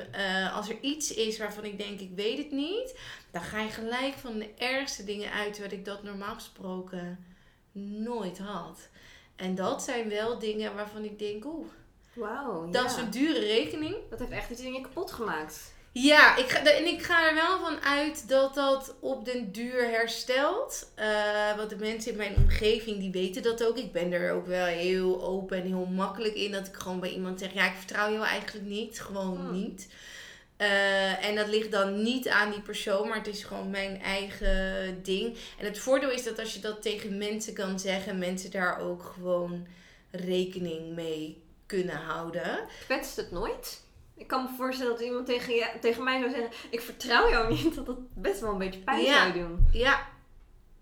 [0.53, 2.99] Als er iets is waarvan ik denk, ik weet het niet.
[3.31, 5.53] Dan ga je gelijk van de ergste dingen uit.
[5.53, 7.25] Terwijl ik dat normaal gesproken
[8.03, 8.89] nooit had.
[9.35, 11.67] En dat zijn wel dingen waarvan ik denk, oeh,
[12.71, 12.85] dat ja.
[12.89, 13.95] is een dure rekening.
[14.09, 15.71] Dat heeft echt iets in je kapot gemaakt.
[15.91, 19.89] Ja, ik ga, en ik ga er wel van uit dat dat op den duur
[19.89, 20.91] herstelt.
[20.95, 23.77] Eh, want de mensen in mijn omgeving, die weten dat ook.
[23.77, 26.51] Ik ben er ook wel heel open en heel makkelijk in.
[26.51, 29.01] Dat ik gewoon bij iemand zeg, ja, ik vertrouw jou eigenlijk niet.
[29.01, 29.51] Gewoon Hmm.
[29.51, 29.87] niet.
[30.63, 34.99] Eh, en dat ligt dan niet aan die persoon, maar het is gewoon mijn eigen
[35.03, 35.37] ding.
[35.59, 39.03] En het voordeel is dat als je dat tegen mensen kan zeggen, mensen daar ook
[39.13, 39.67] gewoon
[40.11, 42.59] rekening mee kunnen houden.
[42.85, 43.81] Kwetst het nooit?
[44.17, 47.53] Ik kan me voorstellen dat iemand tegen, je, tegen mij zou zeggen: Ik vertrouw jou
[47.53, 47.75] niet.
[47.75, 49.21] Dat dat best wel een beetje pijn Ja.
[49.21, 49.67] zou doen.
[49.71, 50.07] Ja.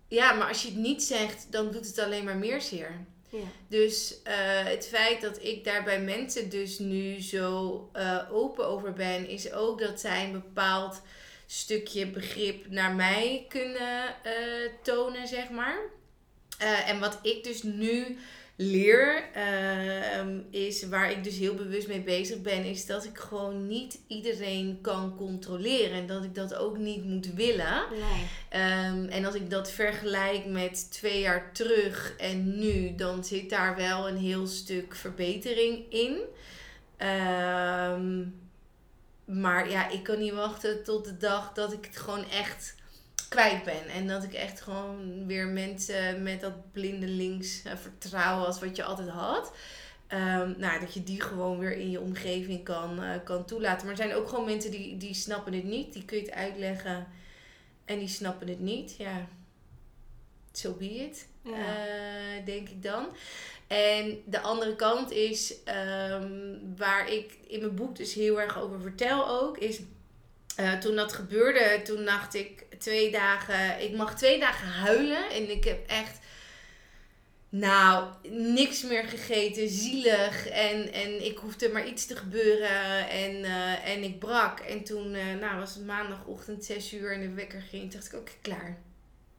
[0.08, 3.04] ja, maar als je het niet zegt, dan doet het alleen maar meer zeer.
[3.32, 3.44] Ja.
[3.68, 8.92] Dus eh, het feit dat ik daar bij mensen dus nu zo eh, open over
[8.92, 11.02] ben, is ook dat zij een bepaald
[11.46, 14.32] stukje begrip naar mij kunnen eh,
[14.82, 15.78] tonen, zeg maar.
[16.86, 18.18] En wat ik dus nu
[18.56, 23.66] leer, ehm, is waar ik dus heel bewust mee bezig ben, is dat ik gewoon
[23.66, 25.96] niet iedereen kan controleren.
[25.96, 27.82] En dat ik dat ook niet moet willen.
[27.90, 28.26] Nee.
[28.48, 33.76] Ehm, en als ik dat vergelijk met twee jaar terug en nu, dan zit daar
[33.76, 36.18] wel een heel stuk verbetering in.
[36.96, 38.24] Ehm,
[39.24, 42.74] maar ja, ik kan niet wachten tot de dag dat ik het gewoon echt
[43.32, 43.88] kwijt ben.
[43.88, 48.76] En dat ik echt gewoon weer mensen met dat blinde links eh, vertrouwen als wat
[48.76, 49.52] je altijd had.
[50.06, 53.86] Ehm, nou, dat je die gewoon weer in je omgeving kan, eh, kan toelaten.
[53.86, 55.92] Maar er zijn ook gewoon mensen die, die snappen het niet.
[55.92, 57.06] Die kun je het uitleggen.
[57.84, 58.96] En die snappen het niet.
[58.96, 59.26] Ja,
[60.52, 61.26] so be it.
[61.42, 61.52] Ja.
[61.52, 63.06] eh, denk ik dan.
[63.66, 68.80] En de andere kant is, ehm, waar ik in mijn boek dus heel erg over
[68.80, 69.80] vertel ook, is
[70.56, 75.30] eh, toen dat gebeurde, toen dacht ik twee dagen, ik mag twee dagen huilen.
[75.30, 76.18] En ik heb echt,
[77.48, 80.48] nou, niks meer gegeten, zielig.
[80.48, 84.60] En, en ik hoefde maar iets te gebeuren en, eh, en ik brak.
[84.60, 87.92] En toen eh, nou, was het maandagochtend 6 uur en de wekker ging.
[87.92, 88.78] dacht ik, oké, klaar.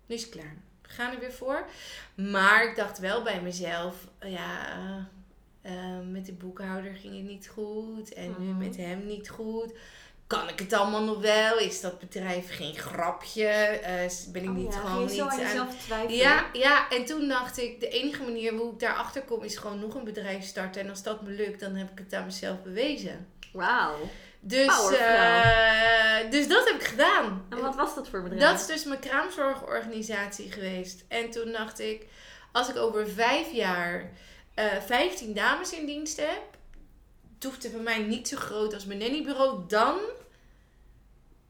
[0.05, 0.55] Nu is het klaar.
[0.81, 1.65] We gaan er weer voor.
[2.15, 3.95] Maar ik dacht wel bij mezelf,
[4.25, 4.77] ja,
[6.11, 8.13] met de boekhouder ging het niet goed.
[8.13, 8.57] En nu Mhm.
[8.57, 9.73] met hem niet goed.
[10.33, 11.57] Kan ik het allemaal nog wel?
[11.57, 13.47] Is dat bedrijf geen grapje?
[13.47, 16.15] Eh, ben ik Oh niet ja, gewoon niet aan jezelf twijfelen?
[16.15, 19.79] Ja, ja, en toen dacht ik, de enige manier hoe ik daarachter kom is gewoon
[19.79, 20.81] nog een bedrijf starten.
[20.81, 23.27] En als dat me lukt, dan heb ik het aan mezelf bewezen.
[23.51, 23.95] Wauw.
[24.39, 27.45] Dus, eh, dus dat heb ik gedaan.
[27.49, 28.41] En wat was dat voor bedrijf?
[28.51, 31.03] Dat is dus mijn kraamzorgorganisatie geweest.
[31.07, 32.05] En toen dacht ik,
[32.51, 34.11] als ik over vijf jaar
[34.53, 36.41] eh 15 dames in dienst heb,
[37.33, 39.95] het hoeft het bij mij niet zo groot als mijn nannybureau, dan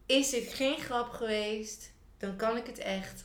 [0.06, 1.92] is dit geen grap geweest.
[2.18, 3.24] Dan kan ik het echt.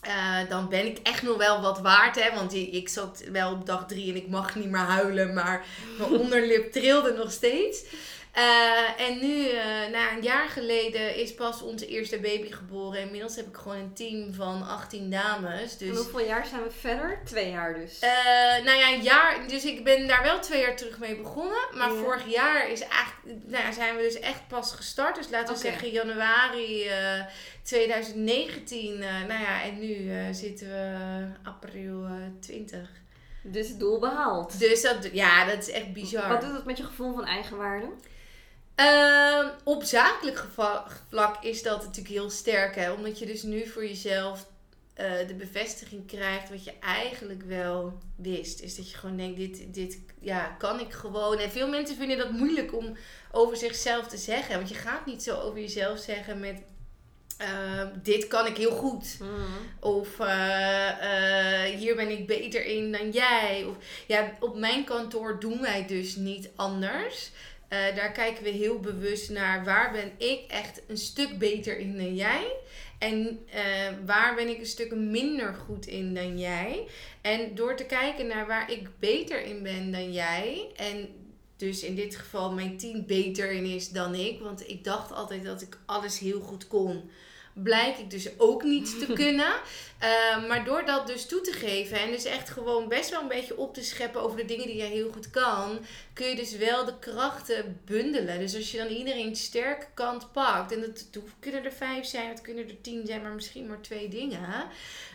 [0.00, 2.34] Eh, dan ben ik echt nog wel wat waard, hè.
[2.34, 5.66] Want ik, ik zat wel op dag drie en ik mag niet meer huilen, maar
[5.98, 7.84] mijn onderlip trilde nog steeds.
[8.32, 9.62] Eh, en nu, uh,
[9.92, 13.00] na een jaar geleden, is pas onze eerste baby geboren.
[13.00, 15.76] Inmiddels heb ik gewoon een team van 18 dames.
[15.76, 15.88] Dus...
[15.88, 17.20] En hoeveel jaar zijn we verder?
[17.24, 18.02] Twee jaar dus.
[18.02, 19.48] Uh, nou ja, een jaar.
[19.48, 21.58] Dus ik ben daar wel twee jaar terug mee begonnen.
[21.74, 22.00] Maar ja.
[22.00, 25.16] vorig jaar is eigenlijk, nou ja, zijn we dus echt pas gestart.
[25.16, 25.70] Dus laten we okay.
[25.70, 26.90] zeggen januari
[27.62, 28.98] 2019.
[28.98, 32.06] nou ja, en nu zitten we april
[32.40, 32.88] 20.
[33.42, 34.58] Dus het doel behaald.
[34.58, 36.28] Dus dat, ja, dat is echt bizar.
[36.28, 37.86] Wat doet dat met je gevoel van eigenwaarde?
[38.80, 40.44] Uh, op zakelijk
[41.08, 42.74] vlak is dat natuurlijk heel sterk.
[42.74, 42.92] Hè?
[42.92, 44.46] Omdat je dus nu voor jezelf
[45.00, 48.60] uh, de bevestiging krijgt wat je eigenlijk wel wist.
[48.60, 51.38] Is dat je gewoon denkt, dit, dit ja, kan ik gewoon.
[51.38, 52.96] En veel mensen vinden dat moeilijk om
[53.32, 54.56] over zichzelf te zeggen.
[54.56, 56.60] Want je gaat niet zo over jezelf zeggen met...
[57.40, 59.16] Uh, dit kan ik heel goed.
[59.20, 59.46] Mm.
[59.80, 63.64] Of uh, hier ben ik beter in dan jij.
[63.68, 67.30] Of, ja, op mijn kantoor doen wij dus niet anders.
[67.72, 71.96] Uh, daar kijken we heel bewust naar waar ben ik echt een stuk beter in
[71.96, 72.52] dan jij.
[72.98, 76.86] En uh, waar ben ik een stuk minder goed in dan jij.
[77.20, 80.66] En door te kijken naar waar ik beter in ben dan jij.
[80.76, 81.08] En
[81.56, 84.40] dus in dit geval mijn team beter in is dan ik.
[84.40, 87.10] Want ik dacht altijd dat ik alles heel goed kon
[87.62, 89.52] blijk ik dus ook niet te kunnen.
[90.02, 93.28] Uh, maar door dat dus toe te geven en dus echt gewoon best wel een
[93.28, 95.78] beetje op te scheppen over de dingen die jij heel goed kan,
[96.12, 98.38] kun je dus wel de krachten bundelen.
[98.38, 102.28] Dus als je dan iedereen sterke kant pakt, en dat, dat kunnen er vijf zijn,
[102.28, 104.68] het kunnen er tien zijn, maar misschien maar twee dingen,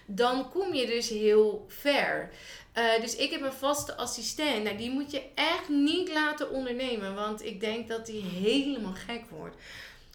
[0.06, 2.32] dan kom je dus heel ver.
[2.78, 4.64] Uh, dus ik heb een vaste assistent.
[4.64, 7.16] Nou, die moet je echt niet laten ondernemen.
[7.16, 9.56] Want ik denk dat die helemaal gek wordt.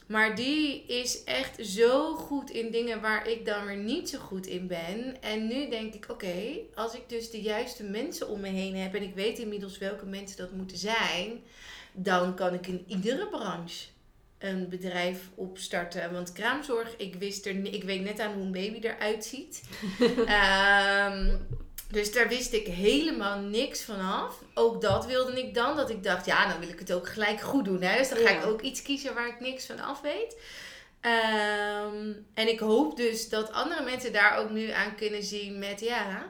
[0.09, 4.47] Maar die is echt zo goed in dingen waar ik dan weer niet zo goed
[4.47, 5.23] in ben.
[5.23, 8.95] En nu denk ik, oké, als ik dus de juiste mensen om me heen heb
[8.95, 11.41] en ik weet inmiddels welke mensen dat moeten zijn,
[11.93, 13.87] dan kan ik in iedere branche
[14.39, 16.13] een bedrijf opstarten.
[16.13, 19.63] Want kraamzorg, ik wist er, ik weet net aan hoe een baby eruit ziet.
[20.01, 21.47] um,
[21.91, 24.43] Dus daar wist ik helemaal niks vanaf.
[24.55, 25.77] Ook dat wilde ik dan.
[25.77, 27.83] Dat ik dacht, ja, dan wil ik het ook gelijk goed doen.
[27.83, 27.99] Hè?
[27.99, 30.37] Dus dan ga ik ook iets kiezen waar ik niks van af weet.
[31.03, 35.81] Um, en ik hoop dus dat andere mensen daar ook nu aan kunnen zien met,
[35.81, 36.27] ja,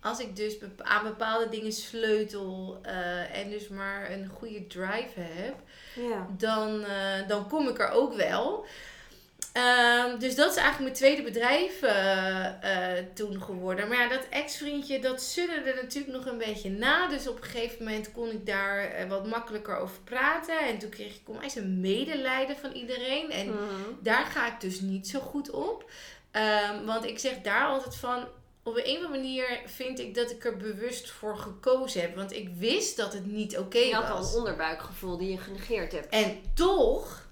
[0.00, 5.54] als ik dus aan bepaalde dingen sleutel uh, en dus maar een goede drive heb,
[5.94, 6.26] ja.
[6.36, 8.66] dan, uh, dan kom ik er ook wel.
[9.56, 11.90] Um, dus dat is eigenlijk mijn tweede bedrijf uh,
[12.64, 13.88] uh, toen geworden.
[13.88, 17.08] Maar ja, dat ex-vriendje, dat sudderde natuurlijk nog een beetje na.
[17.08, 20.58] Dus op een gegeven moment kon ik daar uh, wat makkelijker over praten.
[20.58, 23.30] En toen kreeg ik eens een medelijden van iedereen.
[23.30, 23.98] En mm.
[24.00, 25.90] daar ga ik dus niet zo goed op.
[26.32, 28.26] Um, want ik zeg daar altijd van...
[28.62, 32.16] Op een of andere manier vind ik dat ik er bewust voor gekozen heb.
[32.16, 33.90] Want ik wist dat het niet oké okay was.
[33.90, 36.08] Je had al een onderbuikgevoel die je genegeerd hebt.
[36.08, 37.23] En toch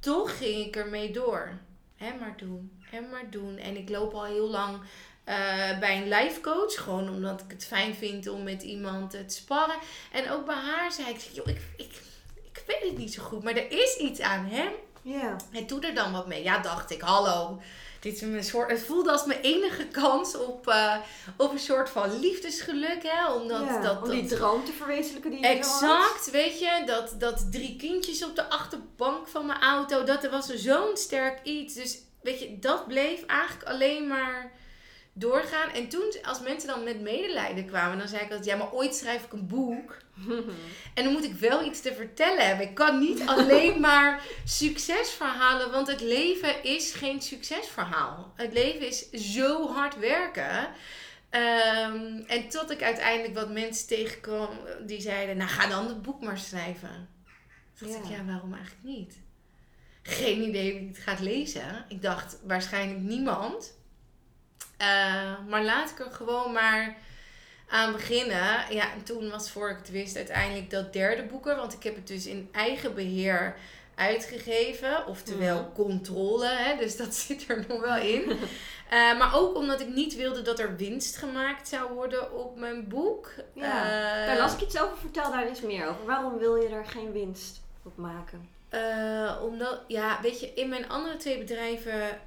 [0.00, 1.58] toch ging ik ermee door.
[1.96, 3.56] Hè maar doen, hè maar doen.
[3.56, 6.74] En ik loop al heel lang uh, bij een life coach.
[6.74, 9.78] Gewoon omdat ik het fijn vind om met iemand te sparren.
[10.12, 12.02] En ook bij haar zei ik, joh, ik, ik,
[12.34, 13.42] ik weet het niet zo goed.
[13.42, 14.72] Maar er is iets aan hem.
[15.02, 15.36] Ja.
[15.52, 16.42] En doe er dan wat mee.
[16.42, 17.60] Ja, dacht ik, hallo.
[18.00, 20.96] Dit is een soort, het voelde als mijn enige kans op, uh,
[21.36, 23.02] op een soort van liefdesgeluk.
[23.02, 23.32] Hè?
[23.32, 26.82] Omdat, ja, dat, om die dat, droom te verwezenlijken die je Exact, weet je.
[26.86, 30.04] Dat, dat drie kindjes op de achterbank van mijn auto.
[30.04, 31.74] Dat er was zo'n sterk iets.
[31.74, 34.52] Dus weet je, dat bleef eigenlijk alleen maar
[35.12, 35.70] doorgaan.
[35.70, 38.94] En toen, als mensen dan met medelijden kwamen, dan zei ik altijd, ja, maar ooit
[38.94, 39.96] schrijf ik een boek.
[40.94, 42.68] en dan moet ik wel iets te vertellen hebben.
[42.68, 48.32] Ik kan niet alleen maar succesverhalen, want het leven is geen succesverhaal.
[48.36, 50.68] Het leven is zo hard werken.
[51.30, 54.48] Um, en tot ik uiteindelijk wat mensen tegenkwam
[54.86, 57.08] die zeiden, nou ga dan het boek maar schrijven.
[57.78, 58.10] Toen dacht ja.
[58.10, 59.18] ik, ja, waarom eigenlijk niet?
[60.02, 61.84] Geen idee wie het gaat lezen.
[61.88, 63.78] Ik dacht, waarschijnlijk niemand.
[64.82, 66.96] Uh, maar laat ik er gewoon maar
[67.70, 68.64] aan beginnen.
[68.70, 71.56] Ja, en toen was voor ik het wist uiteindelijk dat derde boeken.
[71.56, 73.56] Want ik heb het dus in eigen beheer
[73.94, 75.06] uitgegeven.
[75.06, 75.72] Oftewel mm.
[75.72, 76.48] controle.
[76.48, 78.30] Hè, dus dat zit er nog wel in.
[78.30, 78.38] uh,
[79.18, 83.30] maar ook omdat ik niet wilde dat er winst gemaakt zou worden op mijn boek.
[83.52, 83.84] Ja.
[83.84, 84.96] Uh, daar las ik iets over.
[84.96, 86.04] Vertel daar eens meer over.
[86.06, 88.48] Waarom wil je er geen winst op maken?
[88.74, 92.20] Uh, omdat, ja, weet je, in mijn andere twee bedrijven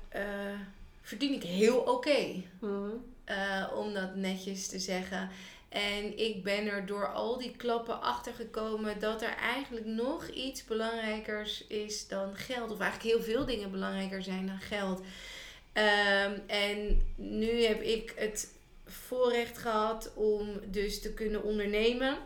[1.01, 1.89] verdien ik heel oké.
[1.89, 2.47] Okay.
[2.59, 3.12] Mm.
[3.29, 5.29] Uh, om dat netjes te zeggen.
[5.69, 10.65] En ik ben er door al die klappen achter gekomen dat er eigenlijk nog iets
[10.65, 12.71] belangrijkers is dan geld.
[12.71, 14.99] Of eigenlijk heel veel dingen belangrijker zijn dan geld.
[14.99, 18.53] Um, en nu heb ik het
[18.85, 22.17] voorrecht gehad om dus te kunnen ondernemen.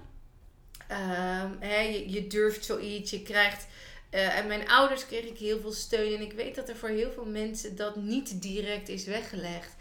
[0.88, 3.68] ehm, je, je durft zoiets, je krijgt...
[4.12, 6.16] Uh, en mijn ouders kreeg ik heel veel steun.
[6.16, 9.76] En ik weet dat er voor heel veel mensen dat niet direct is weggelegd.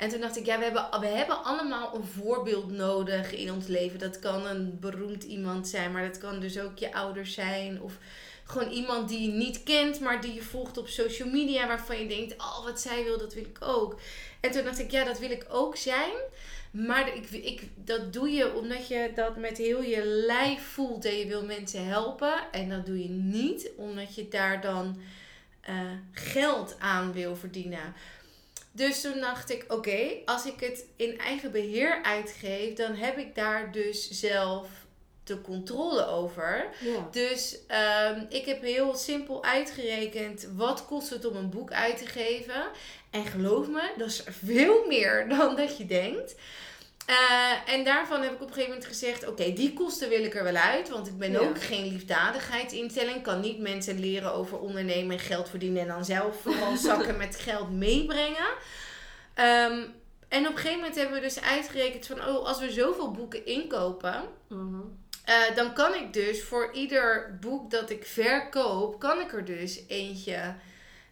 [0.00, 3.66] En toen dacht ik, ja, we hebben, we hebben allemaal een voorbeeld nodig in ons
[3.66, 3.98] leven.
[3.98, 7.82] Dat kan een beroemd iemand zijn, maar dat kan dus ook je ouders zijn.
[7.82, 7.98] Of
[8.44, 11.66] gewoon iemand die je niet kent, maar die je volgt op social media.
[11.66, 14.00] Waarvan je denkt, oh, wat zij wil, dat wil ik ook.
[14.40, 16.12] En toen dacht ik, ja, dat wil ik ook zijn.
[16.70, 21.16] Maar ik, ik, dat doe je omdat je dat met heel je lijf voelt en
[21.16, 22.34] je wil mensen helpen.
[22.52, 25.00] En dat doe je niet omdat je daar dan
[25.68, 25.76] uh,
[26.12, 27.94] geld aan wil verdienen.
[28.72, 33.34] Dus toen dacht ik, oké, als ik het in eigen beheer uitgeef, dan heb ik
[33.34, 34.68] daar dus zelf
[35.24, 36.68] de controle over.
[36.80, 37.08] Ja.
[37.10, 37.58] Dus
[38.14, 42.64] um, ik heb heel simpel uitgerekend wat kost het om een boek uit te geven.
[43.10, 46.34] En geloof me, dat is veel meer dan dat je denkt.
[47.08, 50.34] Uh, en daarvan heb ik op een gegeven moment gezegd: Oké, die kosten wil ik
[50.34, 50.88] er wel uit.
[50.88, 53.22] Want ik ben ook geen liefdadigheidsinstelling.
[53.22, 55.82] Kan niet mensen leren over ondernemen en geld verdienen.
[55.82, 58.48] En dan zelf vooral zakken met geld meebrengen.
[59.34, 59.94] Um,
[60.28, 63.46] en op een gegeven moment hebben we dus uitgerekend: van oh, als we zoveel boeken
[63.46, 64.22] inkopen.
[64.48, 64.80] Mhm.
[65.28, 69.80] Uh, dan kan ik dus voor ieder boek dat ik verkoop, kan ik er dus
[69.88, 70.54] eentje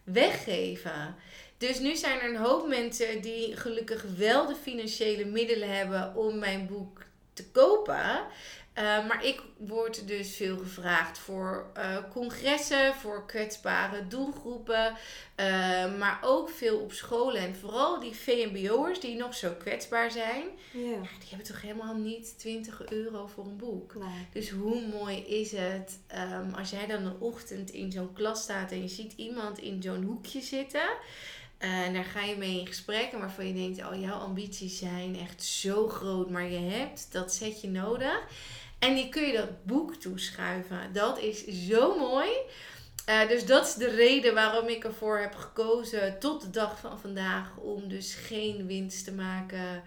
[0.03, 1.15] weggeven.
[1.59, 6.39] Dus nu zijn er een hoop mensen die gelukkig wel de financiële middelen hebben om
[6.39, 7.01] mijn boek
[7.33, 8.27] te kopen.
[8.79, 14.95] Uh, maar ik word dus veel gevraagd voor uh, congressen, voor kwetsbare doelgroepen.
[15.39, 17.41] Uh, maar ook veel op scholen.
[17.41, 20.45] En vooral die VMBO'ers die nog zo kwetsbaar zijn.
[20.71, 20.99] Ja.
[21.19, 23.95] die hebben toch helemaal niet 20 euro voor een boek.
[23.95, 24.27] Nee.
[24.33, 28.71] Dus hoe mooi is het um, als jij dan een ochtend in zo'n klas staat
[28.71, 30.89] en je ziet iemand in zo'n hoekje zitten.
[31.59, 35.19] En daar ga je mee in gesprek en waarvan je denkt, oh jouw ambities zijn
[35.19, 38.21] echt zo groot, maar je hebt dat setje nodig.
[38.79, 40.93] En die kun je dat boek toeschuiven.
[40.93, 42.29] Dat is zo mooi.
[43.09, 46.99] Uh, dus dat is de reden waarom ik ervoor heb gekozen tot de dag van
[46.99, 49.83] vandaag om dus geen winst te maken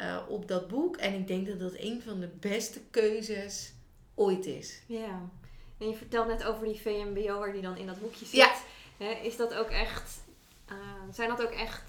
[0.00, 0.96] uh, op dat boek.
[0.96, 3.72] En ik denk dat dat een van de beste keuzes
[4.14, 4.80] ooit is.
[4.86, 5.30] Ja.
[5.78, 8.62] En je vertelt net over die VMBO'er die dan in dat hoekje zit.
[8.98, 9.16] Ja.
[9.22, 10.21] is dat ook echt
[10.74, 11.82] uh, zijn dat ook echt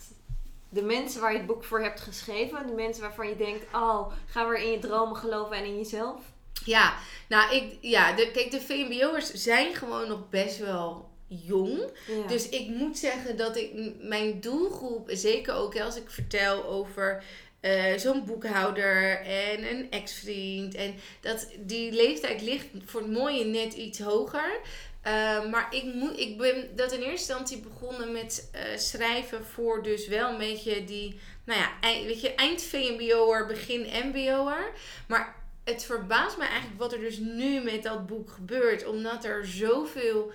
[0.69, 2.67] de mensen waar je het boek voor hebt geschreven?
[2.67, 6.21] De mensen waarvan je denkt, oh, ga weer in je dromen geloven en in jezelf?
[6.65, 6.93] Ja,
[7.27, 11.81] nou, ik, ja, de, kijk, de VMBO'ers zijn gewoon nog best wel jong.
[12.27, 17.23] Dus ik moet zeggen dat ik mijn doelgroep, zeker ook als ik vertel over
[17.61, 20.75] uh, zo'n boekhouder en een ex-vriend.
[20.75, 24.59] En dat die leeftijd ligt voor het mooie net iets hoger.
[25.07, 29.83] Uh, maar ik, moet, ik ben dat in eerste instantie begonnen met uh, schrijven voor
[29.83, 34.71] dus wel een beetje die, nou ja, eind, weet je, eind VMBO'er, begin MBO'er.
[35.07, 38.85] Maar het verbaast me eigenlijk wat er dus nu met dat boek gebeurt.
[38.85, 40.31] Omdat er zoveel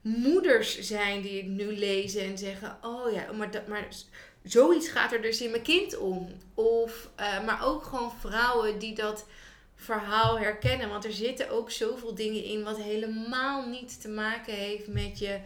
[0.00, 3.88] moeders zijn die het nu lezen en zeggen: Oh ja, maar, dat, maar
[4.42, 6.28] zoiets gaat er dus in mijn kind om.
[6.54, 9.26] Of, uh, maar ook gewoon vrouwen die dat
[9.78, 10.88] verhaal herkennen.
[10.88, 15.38] Want er zitten ook zoveel dingen in wat helemaal niet te maken heeft met je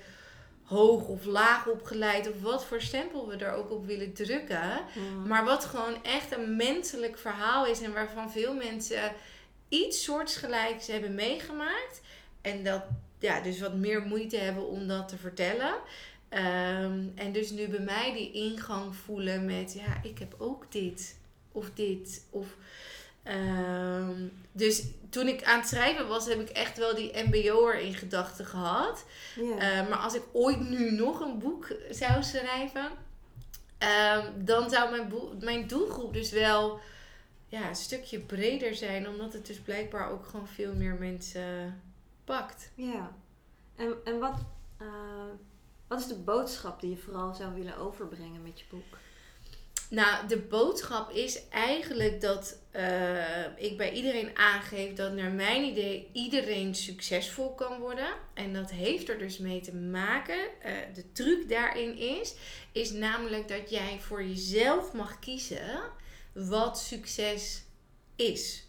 [0.63, 4.81] hoog of laag opgeleid of wat voor stempel we er ook op willen drukken.
[5.27, 9.13] Maar wat gewoon echt een menselijk verhaal is en waarvan veel mensen
[9.69, 12.01] iets soortgelijks hebben meegemaakt.
[12.41, 12.83] En dat
[13.19, 15.75] ja, dus wat meer moeite hebben om dat te vertellen.
[16.29, 21.17] Ehm, en dus nu bij mij die ingang voelen met ja, ik heb ook dit
[21.53, 22.47] of dit of
[23.23, 27.95] Ehm, dus toen ik aan het schrijven was, heb ik echt wel die MBO'er in
[27.95, 29.05] gedachten gehad.
[29.37, 32.91] Ehm, maar als ik ooit nu nog een boek zou schrijven,
[33.79, 36.81] ehm, dan zou mijn, mijn doelgroep dus wel
[37.47, 41.83] ja, een stukje breder zijn, omdat het dus blijkbaar ook gewoon veel meer mensen
[42.25, 42.71] pakt.
[42.75, 43.13] Ja,
[43.77, 44.35] en, en wat,
[44.83, 44.89] uh,
[45.89, 48.99] wat is de boodschap die je vooral zou willen overbrengen met je boek?
[49.93, 56.09] Nou, de boodschap is eigenlijk dat uh, ik bij iedereen aangeef dat naar mijn idee
[56.13, 58.09] iedereen succesvol kan worden.
[58.35, 60.39] En dat heeft er dus mee te maken.
[60.39, 62.35] Uh, de truc daarin is,
[62.73, 65.81] is namelijk dat jij voor jezelf mag kiezen
[66.33, 67.63] wat succes
[68.17, 68.67] is.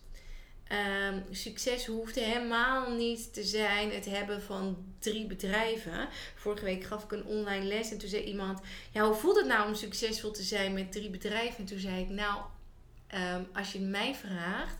[0.73, 6.07] Um, succes hoeft helemaal niet te zijn het hebben van drie bedrijven.
[6.35, 8.59] Vorige week gaf ik een online les en toen zei iemand:
[8.91, 11.57] Ja, hoe voelt het nou om succesvol te zijn met drie bedrijven?
[11.57, 12.41] En toen zei ik: Nou,
[13.13, 14.75] um, als je mij vraagt,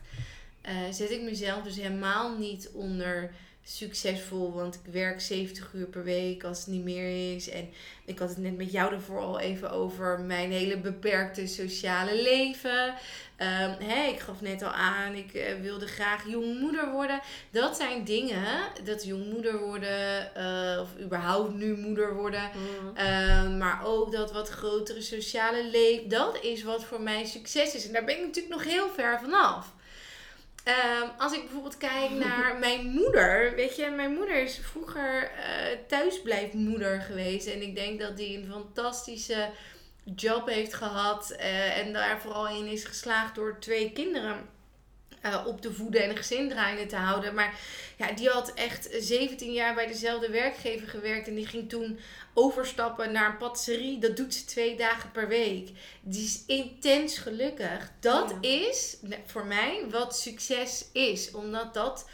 [0.68, 6.04] uh, zet ik mezelf dus helemaal niet onder succesvol, want ik werk 70 uur per
[6.04, 7.48] week als het niet meer is.
[7.50, 7.68] En
[8.04, 12.94] ik had het net met jou ervoor al even over mijn hele beperkte sociale leven.
[13.38, 17.20] Um, ik gaf net al aan, ik uh, wilde graag jongmoeder worden.
[17.50, 18.44] Dat zijn dingen,
[18.84, 22.50] dat jongmoeder worden, uh, of überhaupt nu moeder worden.
[22.54, 23.06] Mm.
[23.06, 27.86] Um, maar ook dat wat grotere sociale leven, dat is wat voor mij succes is.
[27.86, 29.73] En daar ben ik natuurlijk nog heel ver vanaf.
[30.64, 33.54] Um, als ik bijvoorbeeld kijk naar mijn moeder.
[33.54, 37.46] Weet je, mijn moeder is vroeger uh, thuisblijfmoeder geweest.
[37.46, 39.50] En ik denk dat die een fantastische
[40.14, 41.34] job heeft gehad.
[41.36, 44.48] Uh, en daar vooral in is geslaagd door twee kinderen
[45.26, 47.34] uh, op te voeden en een gezin draaiende te houden.
[47.34, 47.58] Maar
[47.96, 51.28] ja, die had echt 17 jaar bij dezelfde werkgever gewerkt.
[51.28, 51.98] En die ging toen
[52.34, 53.98] overstappen naar een patisserie.
[53.98, 55.70] Dat doet ze twee dagen per week.
[56.02, 57.90] Die is intens gelukkig.
[58.00, 58.96] Dat is
[59.26, 61.30] voor mij wat succes is.
[61.30, 62.08] Omdat dat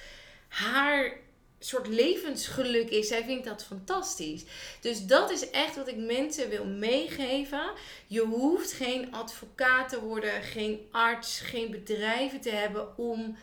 [0.48, 1.12] haar
[1.60, 3.08] soort levensgeluk is.
[3.08, 4.44] Zij vindt dat fantastisch.
[4.80, 7.72] Dus dat is echt wat ik mensen wil meegeven.
[8.06, 13.36] Je hoeft geen advocaat te worden, geen arts, geen bedrijven te hebben om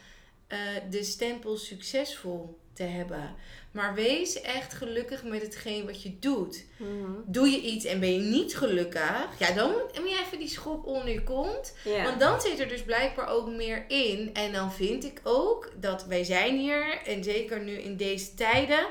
[0.50, 0.60] uh,
[0.90, 3.36] de stempel succesvol te hebben.
[3.78, 6.66] Maar wees echt gelukkig met hetgeen wat je doet.
[6.78, 7.12] Mhm.
[7.26, 10.86] Doe je iets en ben je niet gelukkig, ja, dan moet je even die schop
[10.86, 11.74] onder je kont.
[12.04, 14.30] Want dan zit er dus blijkbaar ook meer in.
[14.34, 18.88] En dan vind ik ook dat wij zijn hier, en zeker nu in deze tijden,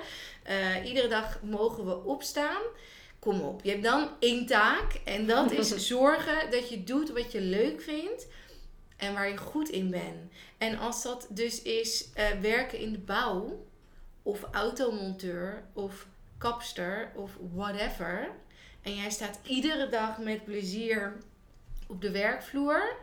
[0.49, 2.63] uh, iedere dag mogen we opstaan.
[3.19, 5.01] Kom op, je hebt dan één taak.
[5.05, 8.27] En dat is zorgen dat je doet wat je leuk vindt
[8.97, 10.33] en waar je goed in bent.
[10.59, 13.66] En als dat dus is uh, werken in de bouw
[14.27, 16.07] of automonteur of
[16.39, 18.29] kapster of whatever.
[18.83, 21.17] En jij staat iedere dag met plezier
[21.87, 22.97] op de werkvloer.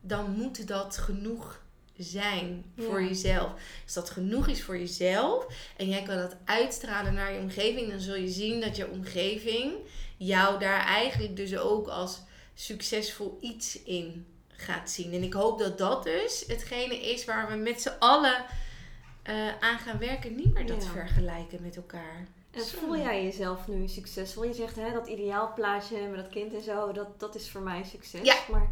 [0.00, 1.62] Dan moet dat genoeg
[1.96, 3.52] zijn voor jezelf.
[3.84, 5.46] Als dat genoeg is voor jezelf
[5.76, 9.72] en jij kan dat uitstralen naar je omgeving, dan zul je zien dat je omgeving
[10.16, 12.20] jou daar eigenlijk dus ook als
[12.54, 15.12] succesvol iets in gaat zien.
[15.12, 18.44] En ik hoop dat dat dus hetgene is waar we met z'n allen
[19.28, 22.26] uh, aan gaan werken, niet meer dat vergelijken met elkaar.
[22.50, 24.44] En voel jij jezelf nu succesvol?
[24.44, 27.82] Je zegt hè, dat ideaalplaatje met dat kind en zo, dat, dat is voor mij
[27.84, 28.20] succes.
[28.22, 28.36] Ja.
[28.50, 28.70] Maar...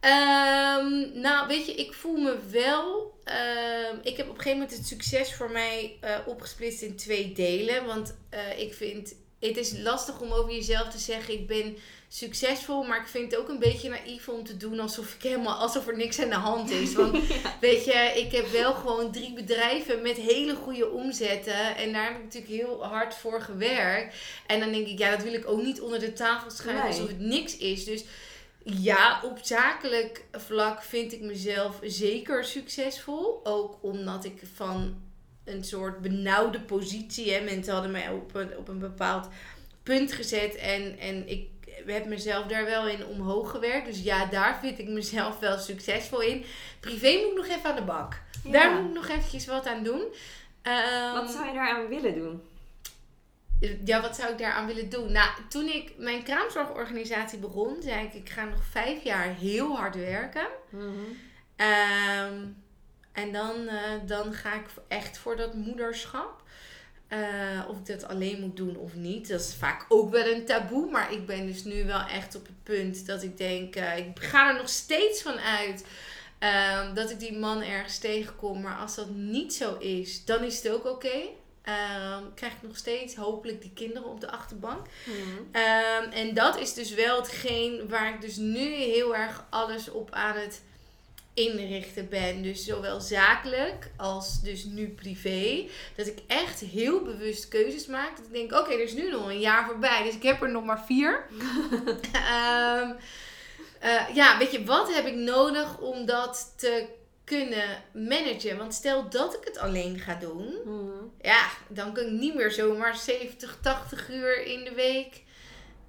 [0.00, 3.18] Um, nou, weet je, ik voel me wel.
[3.24, 7.32] Um, ik heb op een gegeven moment het succes voor mij uh, opgesplitst in twee
[7.32, 7.86] delen.
[7.86, 11.76] Want uh, ik vind het is lastig om over jezelf te zeggen: ik ben
[12.08, 15.58] succesvol, maar ik vind het ook een beetje naïef om te doen alsof ik helemaal
[15.58, 16.94] alsof er niks aan de hand is.
[16.94, 17.18] Want
[17.60, 22.16] weet je, ik heb wel gewoon drie bedrijven met hele goede omzetten en daar heb
[22.16, 24.14] ik natuurlijk heel hard voor gewerkt.
[24.46, 27.08] En dan denk ik, ja, dat wil ik ook niet onder de tafel schuiven alsof
[27.08, 27.84] het niks is.
[27.84, 28.04] Dus
[28.62, 33.40] ja, op zakelijk vlak vind ik mezelf zeker succesvol.
[33.44, 35.07] Ook omdat ik van
[35.48, 37.32] een soort benauwde positie.
[37.32, 37.44] Hè.
[37.44, 39.28] Mensen hadden mij op een, op een bepaald
[39.82, 40.54] punt gezet.
[40.56, 41.48] En, en ik
[41.86, 43.86] heb mezelf daar wel in omhoog gewerkt.
[43.86, 46.44] Dus ja, daar vind ik mezelf wel succesvol in.
[46.80, 48.20] Privé moet ik nog even aan de bak.
[48.44, 50.00] Daar moet ik nog eventjes wat aan doen.
[50.00, 52.42] Um, wat zou je daaraan willen doen?
[53.84, 55.12] Ja, wat zou ik daaraan willen doen?
[55.12, 59.94] Nou, toen ik mijn kraamzorgorganisatie begon, zei ik: ik ga nog vijf jaar heel hard
[59.94, 60.46] werken.
[60.70, 62.56] Mm
[63.18, 63.72] en dan, uh,
[64.06, 66.42] dan ga ik echt voor dat moederschap.
[67.08, 69.28] Uh, of ik dat alleen moet doen of niet.
[69.28, 70.90] Dat is vaak ook wel een taboe.
[70.90, 74.06] Maar ik ben dus nu wel echt op het punt dat ik denk, uh, ik
[74.14, 75.84] ga er nog steeds van uit.
[76.42, 78.60] Uh, dat ik die man ergens tegenkom.
[78.60, 81.06] Maar als dat niet zo is, dan is het ook oké.
[81.06, 81.30] Okay.
[81.62, 84.86] Ehm, krijg ik nog steeds hopelijk die kinderen op de achterbank.
[85.06, 85.52] Mm.
[86.12, 90.36] en dat is dus wel hetgeen waar ik dus nu heel erg alles op aan
[90.36, 90.62] het
[91.38, 92.42] inrichten ben.
[92.42, 95.68] Dus zowel zakelijk als dus nu privé.
[95.96, 98.16] Dat ik echt heel bewust keuzes maak.
[98.16, 100.02] Dat ik denk, oké, er is nu nog een jaar voorbij.
[100.02, 101.24] Dus ik heb er nog maar vier.
[101.30, 102.96] um,
[104.20, 106.86] ja, weet je, wat heb ik nodig om dat te
[107.24, 108.56] kunnen managen?
[108.56, 110.54] Want stel dat ik het alleen ga doen.
[110.64, 111.12] Hmm.
[111.22, 115.26] Ja, dan kan ik niet meer zomaar 70, 80 uur in de week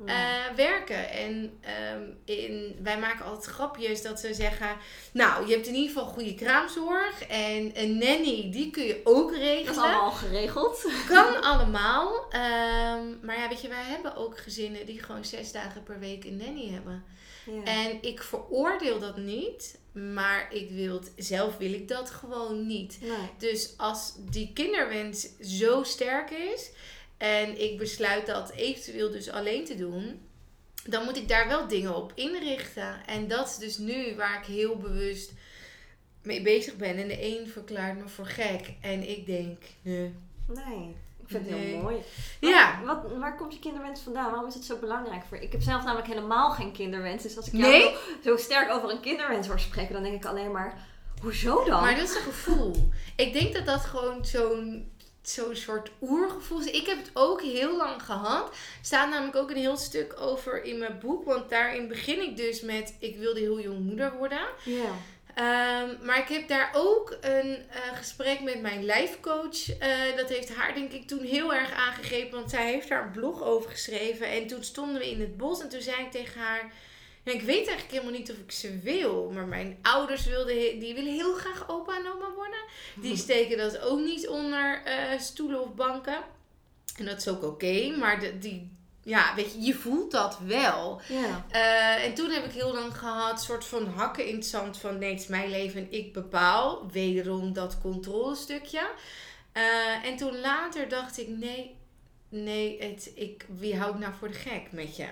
[0.06, 1.10] uh, werken.
[1.10, 1.60] En
[1.94, 4.78] um, in, wij maken altijd grapjes dat ze zeggen:
[5.14, 7.22] Nou, je hebt in ieder geval goede kraamzorg.
[7.28, 9.66] En een nanny, die kun je ook regelen.
[9.66, 10.86] Dat is allemaal geregeld.
[11.08, 12.16] Kan allemaal.
[12.16, 16.24] Um, maar ja, weet je, wij hebben ook gezinnen die gewoon zes dagen per week
[16.24, 17.04] een nanny hebben.
[17.46, 17.64] Ja.
[17.64, 19.78] En ik veroordeel dat niet.
[19.92, 22.98] Maar ik wil het, zelf wil ik dat gewoon niet.
[23.02, 23.30] Nee.
[23.38, 26.72] Dus als die kinderwens zo sterk is
[27.20, 30.22] en ik besluit dat eventueel dus alleen te doen,
[30.86, 33.06] dan moet ik daar wel dingen op inrichten.
[33.06, 35.32] En dat is dus nu waar ik heel bewust
[36.24, 36.98] mee bezig ben.
[36.98, 38.74] En de een verklaart me voor gek.
[38.82, 40.14] En ik denk, nee.
[40.48, 41.66] Nee, ik vind het Nee.
[41.66, 41.98] heel mooi.
[42.40, 42.82] Ja.
[42.86, 44.32] Wat, waar komt je kinderwens vandaan?
[44.32, 45.38] Waarom is het zo belangrijk voor?
[45.38, 47.24] Ik heb zelf namelijk helemaal geen kinderwens.
[47.24, 47.96] Dus als ik jou Nee?
[48.24, 50.88] zo sterk over een kinderwens hoor spreken, dan denk ik alleen maar,
[51.22, 51.82] hoezo dan?
[51.82, 52.90] Maar dat is een gevoel.
[53.16, 54.92] Ik denk dat dat gewoon zo'n
[55.22, 56.66] zo'n soort oergevoel is.
[56.66, 58.50] Ik heb het ook heel lang gehad.
[58.50, 61.26] Er staat namelijk ook een heel stuk over in mijn boek.
[61.26, 62.96] Want daarin begin ik dus met...
[63.00, 64.48] Ik wilde heel jong moeder worden.
[64.66, 64.92] Ja.
[65.36, 69.78] Ehm, maar ik heb daar ook een eh, gesprek met mijn lijfcoach.
[69.80, 72.40] Eh, dat heeft haar denk ik toen heel erg aangegrepen.
[72.40, 74.28] Want zij heeft daar een blog over geschreven.
[74.28, 75.62] En toen stonden we in het bos.
[75.62, 76.72] En toen zei ik tegen haar...
[77.30, 79.32] Ja, ik weet eigenlijk helemaal niet of ik ze wil.
[79.34, 82.60] Maar mijn ouders wilden, die willen heel graag opa en oma worden.
[82.96, 86.18] Die steken dat ook niet onder eh, stoelen of banken.
[86.98, 87.96] En dat is ook oké.
[87.98, 88.72] maar de, die,
[89.04, 91.02] ja, weet je, je voelt dat wel.
[91.08, 91.46] Ja.
[91.50, 94.98] Eh, en toen heb ik heel lang gehad, soort van hakken in het zand van
[94.98, 96.92] nee, het is mijn leven en ik bepaal.
[96.92, 98.90] Wederom dat controlestukje.
[99.52, 101.76] Eh, en toen later dacht ik, nee,
[102.30, 105.08] nee, het, ik, wie houdt nou voor de gek met je?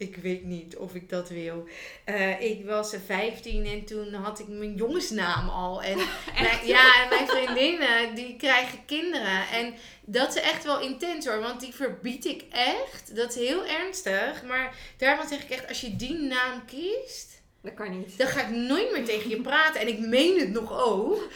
[0.00, 1.68] Ik weet niet of ik dat wil.
[2.04, 5.82] Eh, ik was eh, 15 en toen had ik mijn jongensnaam al.
[5.82, 5.96] En
[6.42, 9.48] mijn, ja, en mijn vriendinnen die krijgen kinderen.
[9.48, 9.74] En
[10.04, 13.16] dat is echt wel intens hoor, want die verbied ik echt.
[13.16, 14.42] Dat is heel ernstig.
[14.42, 18.18] Maar daarom zeg ik echt, als je die naam kiest, Dat kan niet.
[18.18, 19.80] dan ga ik nooit meer tegen je praten.
[19.80, 21.18] En ik meen het nog ook.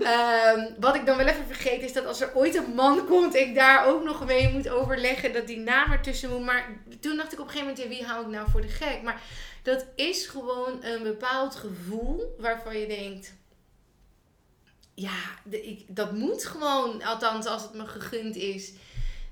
[0.00, 3.34] Ehm, wat ik dan wel even vergeet is dat als er ooit een man komt,
[3.34, 6.44] ik daar ook nog mee moet overleggen dat die naam ertussen moet.
[6.44, 6.68] Maar
[7.00, 9.02] toen dacht ik op een gegeven moment, ja, wie hou ik nou voor de gek?
[9.02, 9.22] Maar
[9.62, 13.34] dat is gewoon een bepaald gevoel waarvan je denkt.
[14.94, 18.72] Ja, de, ik, dat moet gewoon, althans als het me gegund is,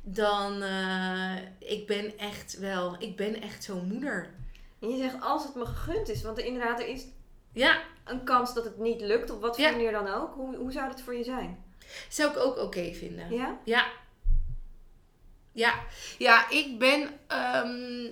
[0.03, 4.31] dan uh, ik ben echt wel, ik ben echt zo'n moeder.
[4.81, 7.05] En je zegt als het me gegund is, want inderdaad, er is
[7.53, 9.71] Ja, een kans dat het niet lukt, op wat voor Ja.
[9.71, 10.35] manier dan ook.
[10.35, 11.65] Hoe, hoe zou dat voor je zijn?
[12.09, 13.31] zou ik ook oké vinden.
[13.35, 13.59] Ja?
[13.65, 13.87] Ja.
[15.53, 15.75] Ja,
[16.19, 18.07] ja ik ben ehm,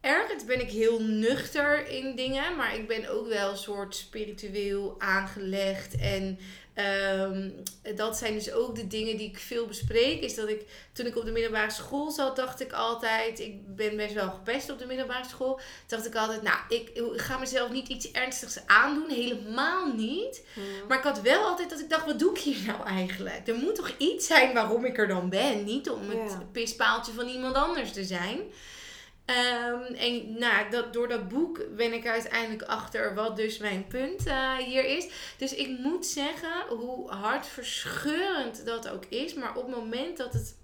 [0.00, 4.94] ergens ben ik heel nuchter in dingen, maar ik ben ook wel een soort spiritueel
[4.98, 5.96] aangelegd.
[5.96, 6.38] En
[6.74, 7.50] ehm,
[7.96, 10.22] dat zijn dus ook de dingen die ik veel bespreek.
[10.22, 13.96] Is dat ik toen ik op de middelbare school zat, dacht ik altijd, ik ben
[13.96, 15.60] best wel gepest op de middelbare school.
[15.86, 20.42] Dacht ik altijd, nou, ik ga mezelf niet iets ernstigs aandoen, helemaal niet.
[20.88, 23.48] Maar ik had wel altijd dat ik dacht, wat doe ik hier nou eigenlijk?
[23.48, 25.64] Er moet toch iets zijn waarom ik er dan ben.
[25.64, 28.40] Niet om het pispaaltje van iemand anders te zijn.
[29.30, 34.26] Ehm, en nou, dat, door dat boek ben ik uiteindelijk achter wat dus mijn punt
[34.26, 35.08] eh, hier is.
[35.36, 39.34] Dus ik moet zeggen, hoe hartverscheurend dat ook is.
[39.34, 40.56] Maar op het moment dat het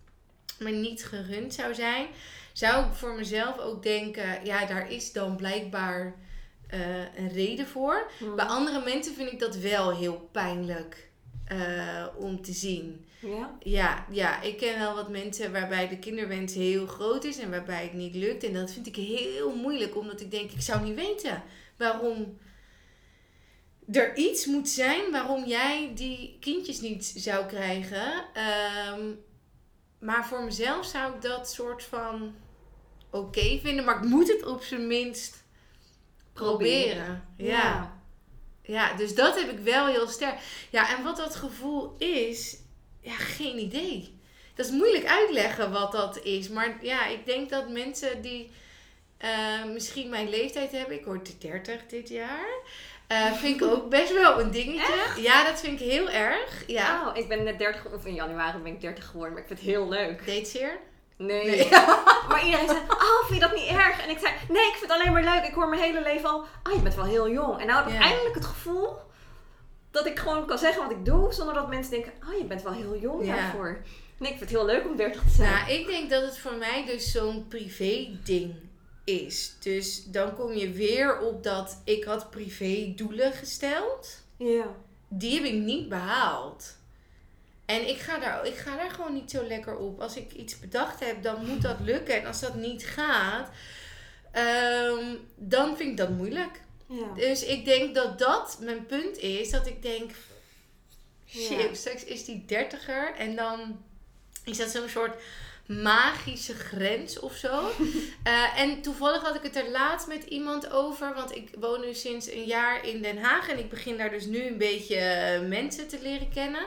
[0.58, 2.06] me niet gerund zou zijn,
[2.52, 6.14] zou ik voor mezelf ook denken, ja, daar is dan blijkbaar
[6.66, 8.10] eh, een reden voor.
[8.18, 8.36] Hmm.
[8.36, 11.10] Bij andere mensen vind ik dat wel heel pijnlijk
[11.44, 13.05] eh, om te zien.
[13.20, 13.56] Ja?
[13.60, 17.82] Ja, ja, ik ken wel wat mensen waarbij de kinderwens heel groot is en waarbij
[17.82, 18.44] het niet lukt.
[18.44, 21.42] En dat vind ik heel moeilijk, omdat ik denk, ik zou niet weten
[21.76, 22.38] waarom
[23.92, 28.24] er iets moet zijn waarom jij die kindjes niet zou krijgen.
[28.34, 29.12] Ehm,
[29.98, 32.34] maar voor mezelf zou ik dat soort van
[33.10, 35.44] oké vinden, maar ik moet het op zijn minst
[36.32, 37.28] proberen.
[37.36, 37.94] ja.
[38.62, 40.38] Ja, dus dat heb ik wel heel sterk.
[40.70, 42.58] Ja, en wat dat gevoel is,
[43.06, 44.14] ja, geen idee.
[44.54, 46.48] Dat is moeilijk uitleggen wat dat is.
[46.48, 48.50] Maar ja, ik denk dat mensen die
[49.18, 52.46] eh, misschien mijn leeftijd hebben, ik word 30 dit jaar,
[53.06, 54.94] eh, vind ik ook best wel een dingetje.
[55.16, 56.64] Ja, dat vind ik heel erg.
[56.66, 57.08] Ja.
[57.08, 59.60] Oh, ik ben net 30, of in januari ben ik 30 geworden, maar ik vind
[59.60, 60.26] het heel leuk.
[60.26, 60.78] Datezeer?
[61.16, 61.46] Nee.
[61.46, 61.68] Nee.
[62.28, 64.02] maar iedereen zei, oh, vind je dat niet erg?
[64.04, 65.44] En ik zei, nee, ik vind het alleen maar leuk.
[65.48, 67.60] Ik hoor mijn hele leven al, oh, je bent wel heel jong.
[67.60, 68.06] En nou heb ik Ja.
[68.06, 68.96] eindelijk het gevoel
[69.96, 72.62] dat ik gewoon kan zeggen wat ik doe, zonder dat mensen denken, oh, je bent
[72.62, 73.34] wel heel jong Ja.
[73.36, 73.82] daarvoor.
[74.18, 75.52] Nee, ik vind het heel leuk om 30 te zijn.
[75.52, 78.54] Nou, ik denk dat het voor mij dus zo'n privé ding
[79.04, 79.52] is.
[79.60, 84.22] Dus dan kom je weer op dat ik had privé doelen gesteld.
[84.36, 84.64] ja.
[85.08, 86.74] die heb ik niet behaald.
[87.66, 90.00] En ik ga, daar, ik ga daar gewoon niet zo lekker op.
[90.00, 92.20] Als ik iets bedacht heb, dan moet dat lukken.
[92.20, 93.48] En als dat niet gaat,
[94.32, 96.60] ehm, dan vind ik dat moeilijk.
[96.86, 97.14] Ja.
[97.14, 99.50] Dus ik denk dat dat mijn punt is.
[99.50, 100.10] Dat ik denk,
[101.28, 101.74] shit, Ja.
[101.74, 103.14] straks is die dertiger.
[103.14, 103.84] En dan
[104.44, 105.22] is dat zo'n soort
[105.66, 107.50] magische grens of zo.
[108.22, 111.14] Eh, en toevallig had ik het er laatst met iemand over.
[111.14, 113.48] Want ik woon nu sinds een jaar in Den Haag.
[113.48, 116.66] En ik begin daar dus nu een beetje eh, mensen te leren kennen.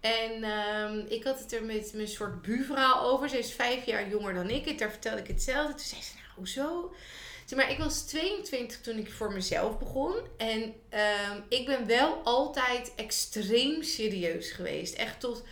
[0.00, 3.28] En ehm, ik had het er met mijn soort buurvrouw over.
[3.28, 4.66] Ze is vijf jaar jonger dan ik.
[4.66, 5.74] En daar vertelde ik hetzelfde.
[5.74, 6.92] Toen zei ze, nou, hoezo?
[7.50, 10.14] Zeg maar, ik was 22 toen ik voor mezelf begon.
[10.36, 14.94] En ehm, ik ben wel altijd extreem serieus geweest.
[14.94, 15.42] Echt tot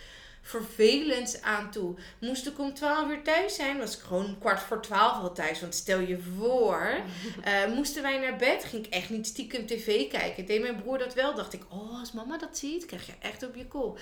[0.41, 1.95] vervelend aan toe.
[2.19, 5.61] Moest ik om 12 uur thuis zijn, was ik gewoon kwart voor 12 al thuis.
[5.61, 7.01] Want stel je voor,
[7.45, 10.45] uh, moesten wij naar bed, ging ik echt niet stiekem tv kijken.
[10.45, 13.43] Deed mijn broer dat wel, dacht ik, oh, als mama dat ziet, krijg je echt
[13.43, 13.99] op je kop.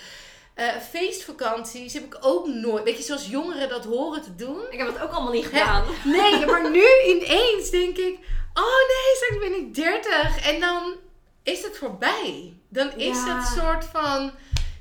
[0.59, 2.83] Uh, feestvakanties heb ik ook nooit.
[2.83, 4.61] Weet je, zoals jongeren dat horen te doen.
[4.69, 5.83] Ik heb het ook allemaal niet gedaan.
[6.03, 8.17] nee, maar nu ineens denk ik:
[8.53, 10.51] oh nee, straks ben ik 30.
[10.51, 10.95] En dan
[11.43, 12.57] is het voorbij.
[12.69, 14.31] Dan is het soort van.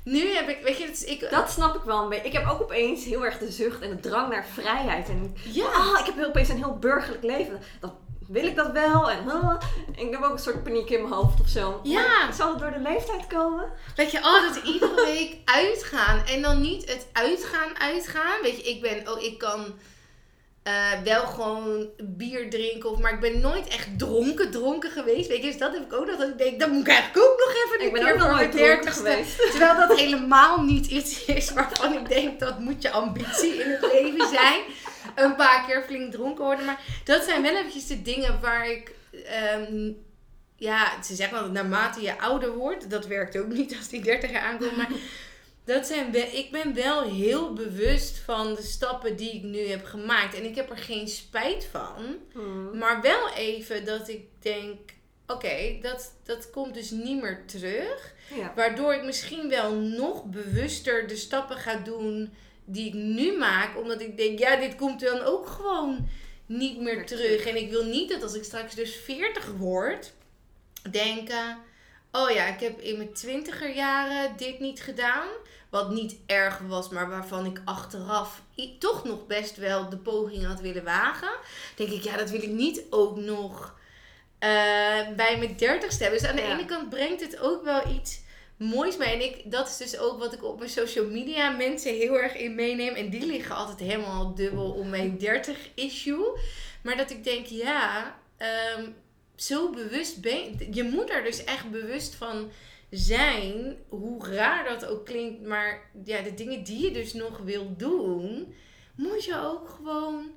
[0.03, 2.27] Nu heb ik, weet je, dat, ik, dat snap ik wel een beetje.
[2.27, 5.09] Ik heb ook opeens heel erg de zucht en de drang naar vrijheid.
[5.09, 5.65] En ja.
[5.65, 7.61] Oh, ik heb opeens een heel burgerlijk leven.
[7.79, 7.93] Dat
[8.27, 9.11] wil ik dat wel?
[9.11, 9.21] En
[9.95, 11.79] ik heb ook een soort paniek in mijn hoofd of zo.
[11.83, 12.31] Ja.
[12.31, 13.65] zal het door de leeftijd komen?
[13.95, 16.25] Weet je, altijd oh, iedere week uitgaan.
[16.25, 18.41] En dan niet het uitgaan, uitgaan.
[18.41, 19.65] Weet je, ik ben, oh, ik kan
[20.67, 22.89] uh, wel gewoon bier drinken.
[22.89, 25.27] Of, maar ik ben nooit echt dronken, dronken geweest.
[25.27, 26.17] Weet je, dus dat heb ik ook nog.
[26.17, 29.51] Dat ik denk, dat moet ik eigenlijk ook nog even Ik ben nooit dronken geweest.
[29.51, 33.91] Terwijl dat helemaal niet iets is waarvan ik denk, dat moet je ambitie in het
[33.91, 34.61] leven zijn
[35.23, 36.65] een paar keer flink dronken worden.
[36.65, 38.95] Maar dat zijn wel eventjes de dingen waar ik...
[39.59, 40.05] Um,
[40.55, 44.39] ja, ze zeggen wel, naarmate je ouder wordt, dat werkt ook niet als die dertiger
[44.39, 44.77] aankomt.
[44.77, 44.89] Maar
[45.65, 49.85] dat zijn wel, ik ben wel heel bewust van de stappen die ik nu heb
[49.85, 50.35] gemaakt.
[50.35, 52.17] En ik heb er geen spijt van.
[52.33, 52.77] Hmm.
[52.77, 54.79] Maar wel even dat ik denk,
[55.27, 58.15] oké, dat, dat komt dus niet meer terug.
[58.55, 62.33] Waardoor ik misschien wel nog bewuster de stappen ga doen
[62.69, 66.07] die ik nu maak, omdat ik denk, ja, dit komt dan ook gewoon
[66.45, 67.45] niet meer terug.
[67.45, 70.13] En ik wil niet dat als ik straks dus 40 word,
[70.91, 71.57] denken,
[72.11, 75.27] oh ja, ik heb in mijn twintiger jaren dit niet gedaan.
[75.69, 78.41] Wat niet erg was, maar waarvan ik achteraf
[78.79, 81.31] toch nog best wel de poging had willen wagen.
[81.75, 83.75] Denk ik, ja, dat wil ik niet ook nog
[84.39, 84.49] uh,
[85.15, 86.21] bij mijn dertigste hebben.
[86.21, 88.19] Dus aan de ene kant brengt het ook wel iets
[88.57, 89.13] moois mee.
[89.13, 92.35] En ik, dat is dus ook wat ik op mijn social media mensen heel erg
[92.35, 92.93] in meeneem.
[92.93, 96.37] En die liggen altijd helemaal dubbel om mijn 30 issue.
[96.83, 98.15] Maar dat ik denk, ja,
[98.77, 98.95] um,
[99.35, 100.83] zo bewust ben je.
[100.83, 102.49] moet er dus echt bewust van
[102.89, 103.77] zijn.
[103.89, 105.41] Hoe raar dat ook klinkt.
[105.41, 108.53] Maar ja, de dingen die je dus nog wil doen,
[108.95, 110.31] moet je ook gewoon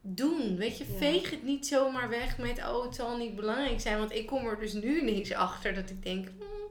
[0.00, 0.56] doen.
[0.56, 3.98] Weet je, veeg het niet zomaar weg met, oh, het zal niet belangrijk zijn.
[3.98, 6.63] Want ik kom er dus nu ineens achter dat ik denk, hmm,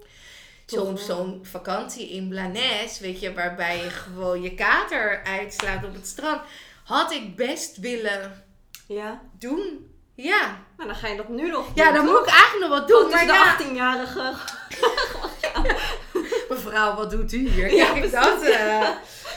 [0.66, 6.08] zo'n zo'n vakantie in Blanes, weet je, waarbij je gewoon je kater uitslaat op het
[6.08, 6.42] strand,
[6.84, 8.44] had ik best willen
[8.88, 9.22] ja.
[9.40, 9.92] doen.
[10.16, 10.62] Ja.
[10.78, 11.86] Maar dan ga je dat nu nog doen.
[11.86, 13.10] Ja, dan moet ik eigenlijk nog wat doen.
[13.10, 14.34] maar de 18-jarige.
[16.50, 17.74] Mevrouw, wat doet u hier?
[17.74, 18.42] Ja, ik dat.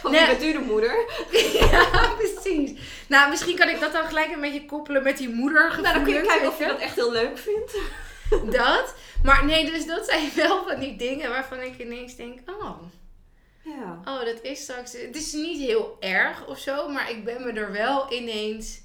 [0.04, 0.12] Uh...
[0.12, 0.26] nee.
[0.26, 1.04] bent u de moeder?
[1.70, 2.80] ja, precies.
[3.06, 5.78] Nou, misschien kan ik dat dan gelijk een beetje koppelen met die moeder.
[5.82, 7.76] Nou, dan kun je kijken of je dat echt heel leuk vindt.
[8.56, 8.94] dat.
[9.22, 12.80] Maar nee, dus dat zijn wel van die dingen waarvan ik ineens denk, oh.
[13.66, 14.00] Ja.
[14.04, 14.92] Oh, dat is straks.
[14.92, 18.80] Het is niet heel erg of zo, maar ik ben me er wel ineens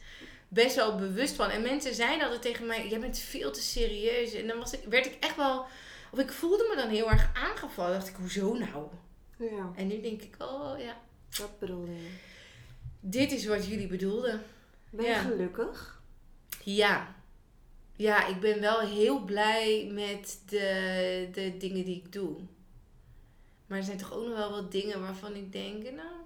[0.47, 1.49] best wel bewust van.
[1.49, 4.33] En mensen zeiden altijd tegen mij: Jij bent veel te serieus.
[4.33, 5.65] En dan was ik, werd ik echt wel.
[6.11, 7.93] Of ik voelde me dan heel erg aangevallen.
[7.93, 8.87] Dacht ik: Hoezo nou?
[9.37, 9.71] Ja.
[9.75, 10.97] En nu denk ik: Oh ja.
[11.39, 12.09] Wat bedoelde je?
[12.99, 14.43] Dit is wat jullie bedoelden.
[14.89, 16.01] Ben je gelukkig?
[16.63, 17.20] Ja
[18.01, 22.35] ja, ik ben wel heel blij met de, de dingen die ik doe.
[23.67, 26.21] Maar er zijn toch ook nog wel wat dingen waarvan ik denk, nou,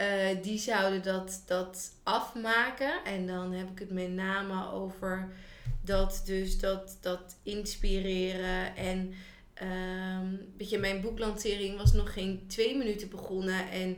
[0.00, 3.04] uh, die zouden dat, dat afmaken.
[3.04, 5.32] En dan heb ik het met name over
[5.80, 8.76] dat, dus dat, dat inspireren.
[8.76, 9.14] En
[9.62, 13.70] um, weet je, mijn boeklancering was nog geen twee minuten begonnen.
[13.70, 13.96] En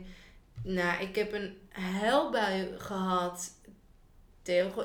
[0.63, 3.51] nou, ik heb een huilbui gehad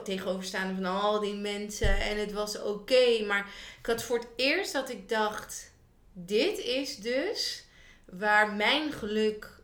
[0.05, 2.01] tegenoverstaande van al die mensen.
[2.01, 3.25] En het was oké.
[3.27, 5.73] maar ik had voor het eerst dat ik dacht:
[6.13, 7.65] dit is dus
[8.05, 9.57] waar mijn geluk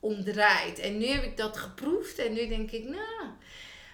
[0.00, 0.78] om draait.
[0.78, 2.18] En nu heb ik dat geproefd.
[2.18, 3.28] En nu denk ik, nou.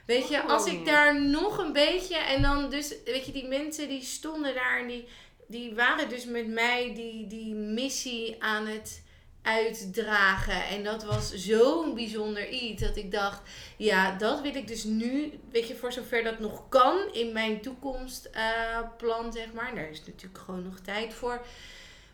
[0.07, 0.85] Weet je, als ik oh.
[0.85, 2.17] daar nog een beetje.
[2.17, 5.09] En dan dus, weet je, die mensen die stonden daar en die,
[5.47, 9.03] die waren dus met mij die, die missie aan het
[9.43, 10.67] uitdragen.
[10.67, 13.41] En dat was zo'n bijzonder iets dat ik dacht,
[13.77, 17.61] ja, dat wil ik dus nu, weet je, voor zover dat nog kan in mijn
[17.61, 19.75] toekomstplan, uh, zeg maar.
[19.75, 21.47] Daar is natuurlijk gewoon nog tijd voor.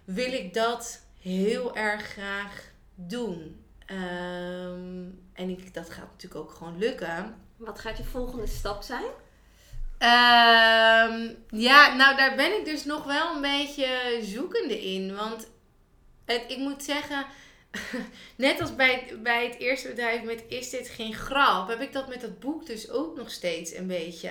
[0.04, 3.64] Wil ik dat heel erg graag doen.
[3.86, 7.34] Ehm, en ik, dat gaat natuurlijk ook gewoon lukken.
[7.56, 9.04] Wat gaat je volgende stap zijn?
[9.98, 15.14] Um, ja, nou daar ben ik dus nog wel een beetje zoekende in.
[15.14, 15.48] Want
[16.26, 17.26] het, ik moet zeggen,
[18.36, 22.08] net als bij, bij het eerste bedrijf met Is dit geen grap, heb ik dat
[22.08, 24.30] met dat boek dus ook nog steeds een beetje.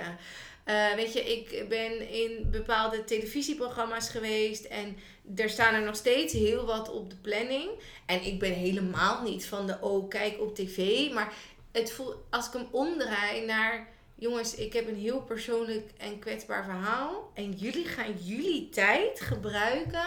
[0.66, 4.96] Uh, weet je, ik ben in bepaalde televisieprogramma's geweest en
[5.36, 7.70] er staan er nog steeds heel wat op de planning.
[8.06, 11.12] En ik ben helemaal niet van de oh, kijk op tv.
[11.12, 11.32] Maar
[11.72, 16.64] het voelt, als ik hem omdraai naar jongens, ik heb een heel persoonlijk en kwetsbaar
[16.64, 17.30] verhaal.
[17.34, 20.06] En jullie gaan jullie tijd gebruiken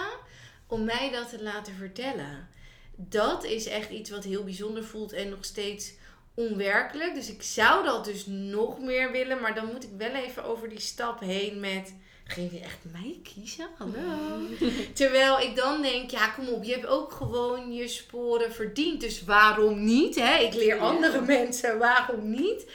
[0.70, 2.47] om mij dat te laten vertellen.
[2.95, 5.93] Dat is echt iets wat heel bijzonder voelt en nog steeds
[6.34, 7.13] onwerkelijk.
[7.13, 9.39] Dus ik zou dat dus nog meer willen.
[9.41, 11.93] Maar dan moet ik wel even over die stap heen met...
[12.24, 13.67] Ging je echt mij kiezen?
[13.78, 14.39] Hallo.
[14.93, 19.01] Terwijl ik dan denk, ja kom op, je hebt ook gewoon je sporen verdiend.
[19.01, 20.15] Dus waarom niet?
[20.15, 20.38] Hè?
[20.38, 22.65] Ik leer andere mensen, waarom niet?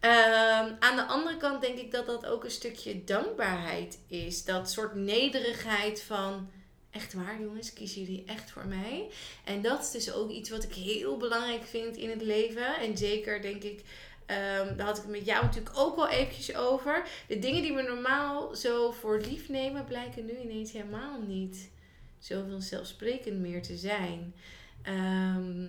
[0.00, 4.44] Ehm, aan de andere kant denk ik dat dat ook een stukje dankbaarheid is.
[4.44, 6.50] Dat soort nederigheid van
[6.94, 9.10] echt waar jongens, kiezen jullie echt voor mij?
[9.44, 12.76] En dat is dus ook iets wat ik heel belangrijk vind in het leven.
[12.76, 13.80] En zeker denk ik,
[14.26, 17.08] um, daar had ik het met jou natuurlijk ook wel eventjes over.
[17.28, 21.70] De dingen die we normaal zo voor lief nemen, blijken nu ineens helemaal niet
[22.18, 24.34] zo vanzelfsprekend meer te zijn.
[24.82, 25.66] Ehm,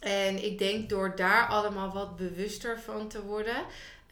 [0.00, 3.64] en ik denk door daar allemaal wat bewuster van te worden.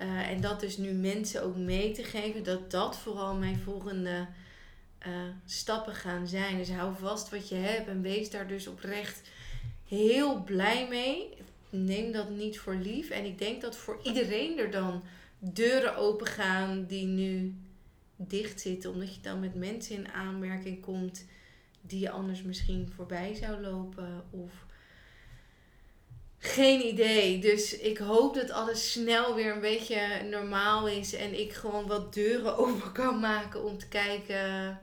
[0.03, 4.26] Uh, en dat dus nu mensen ook mee te geven, dat dat vooral mijn volgende
[5.07, 5.12] uh,
[5.44, 6.57] stappen gaan zijn.
[6.57, 9.28] Dus hou vast wat je hebt en wees daar dus oprecht
[9.88, 11.28] heel blij mee.
[11.70, 13.11] Neem dat niet voor lief.
[13.11, 15.03] En ik denk dat voor iedereen er dan
[15.38, 17.55] deuren open gaan die nu
[18.16, 18.90] dicht zitten.
[18.90, 21.24] Omdat je dan met mensen in aanmerking komt
[21.80, 24.24] die je anders misschien voorbij zou lopen.
[24.30, 24.53] Of
[26.38, 27.38] geen idee.
[27.38, 31.14] Dus ik hoop dat alles snel weer een beetje normaal is.
[31.14, 34.78] En ik gewoon wat deuren open kan maken om te kijken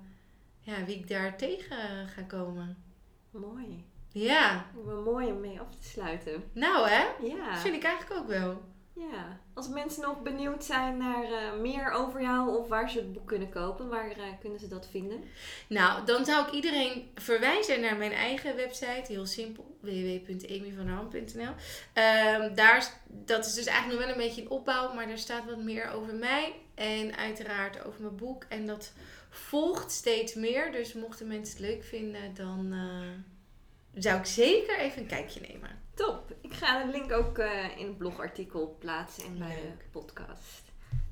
[0.68, 2.84] ja, wie ik daar tegen ga komen.
[3.32, 3.86] Mooi.
[4.12, 4.66] Ja.
[4.86, 6.44] Wel mooi om mee af te sluiten.
[6.54, 7.06] Nou hè?
[7.28, 7.52] Ja.
[7.52, 8.62] Dat vind ik eigenlijk ook wel.
[8.94, 9.40] Ja.
[9.54, 13.28] Als mensen nog benieuwd zijn naar uh, meer over jou of waar ze het boek
[13.28, 15.24] kunnen kopen, waar uh, kunnen ze dat vinden?
[15.68, 19.04] Nou, dan zou ik iedereen verwijzen naar mijn eigen website.
[19.08, 24.94] Heel simpel, www.amyvanham.nl um, Daar, dat is dus eigenlijk nog wel een beetje in opbouw,
[24.94, 26.54] maar daar staat wat meer over mij.
[26.76, 28.46] En uiteraard over mijn boek.
[28.50, 28.94] En dat
[29.38, 30.72] volgt steeds meer.
[30.72, 35.70] Dus mochten mensen het leuk vinden, dan uh, zou ik zeker even een kijkje nemen.
[35.94, 36.36] Top.
[36.42, 40.62] Ik ga de link ook uh, in het blogartikel plaatsen en bij de podcast.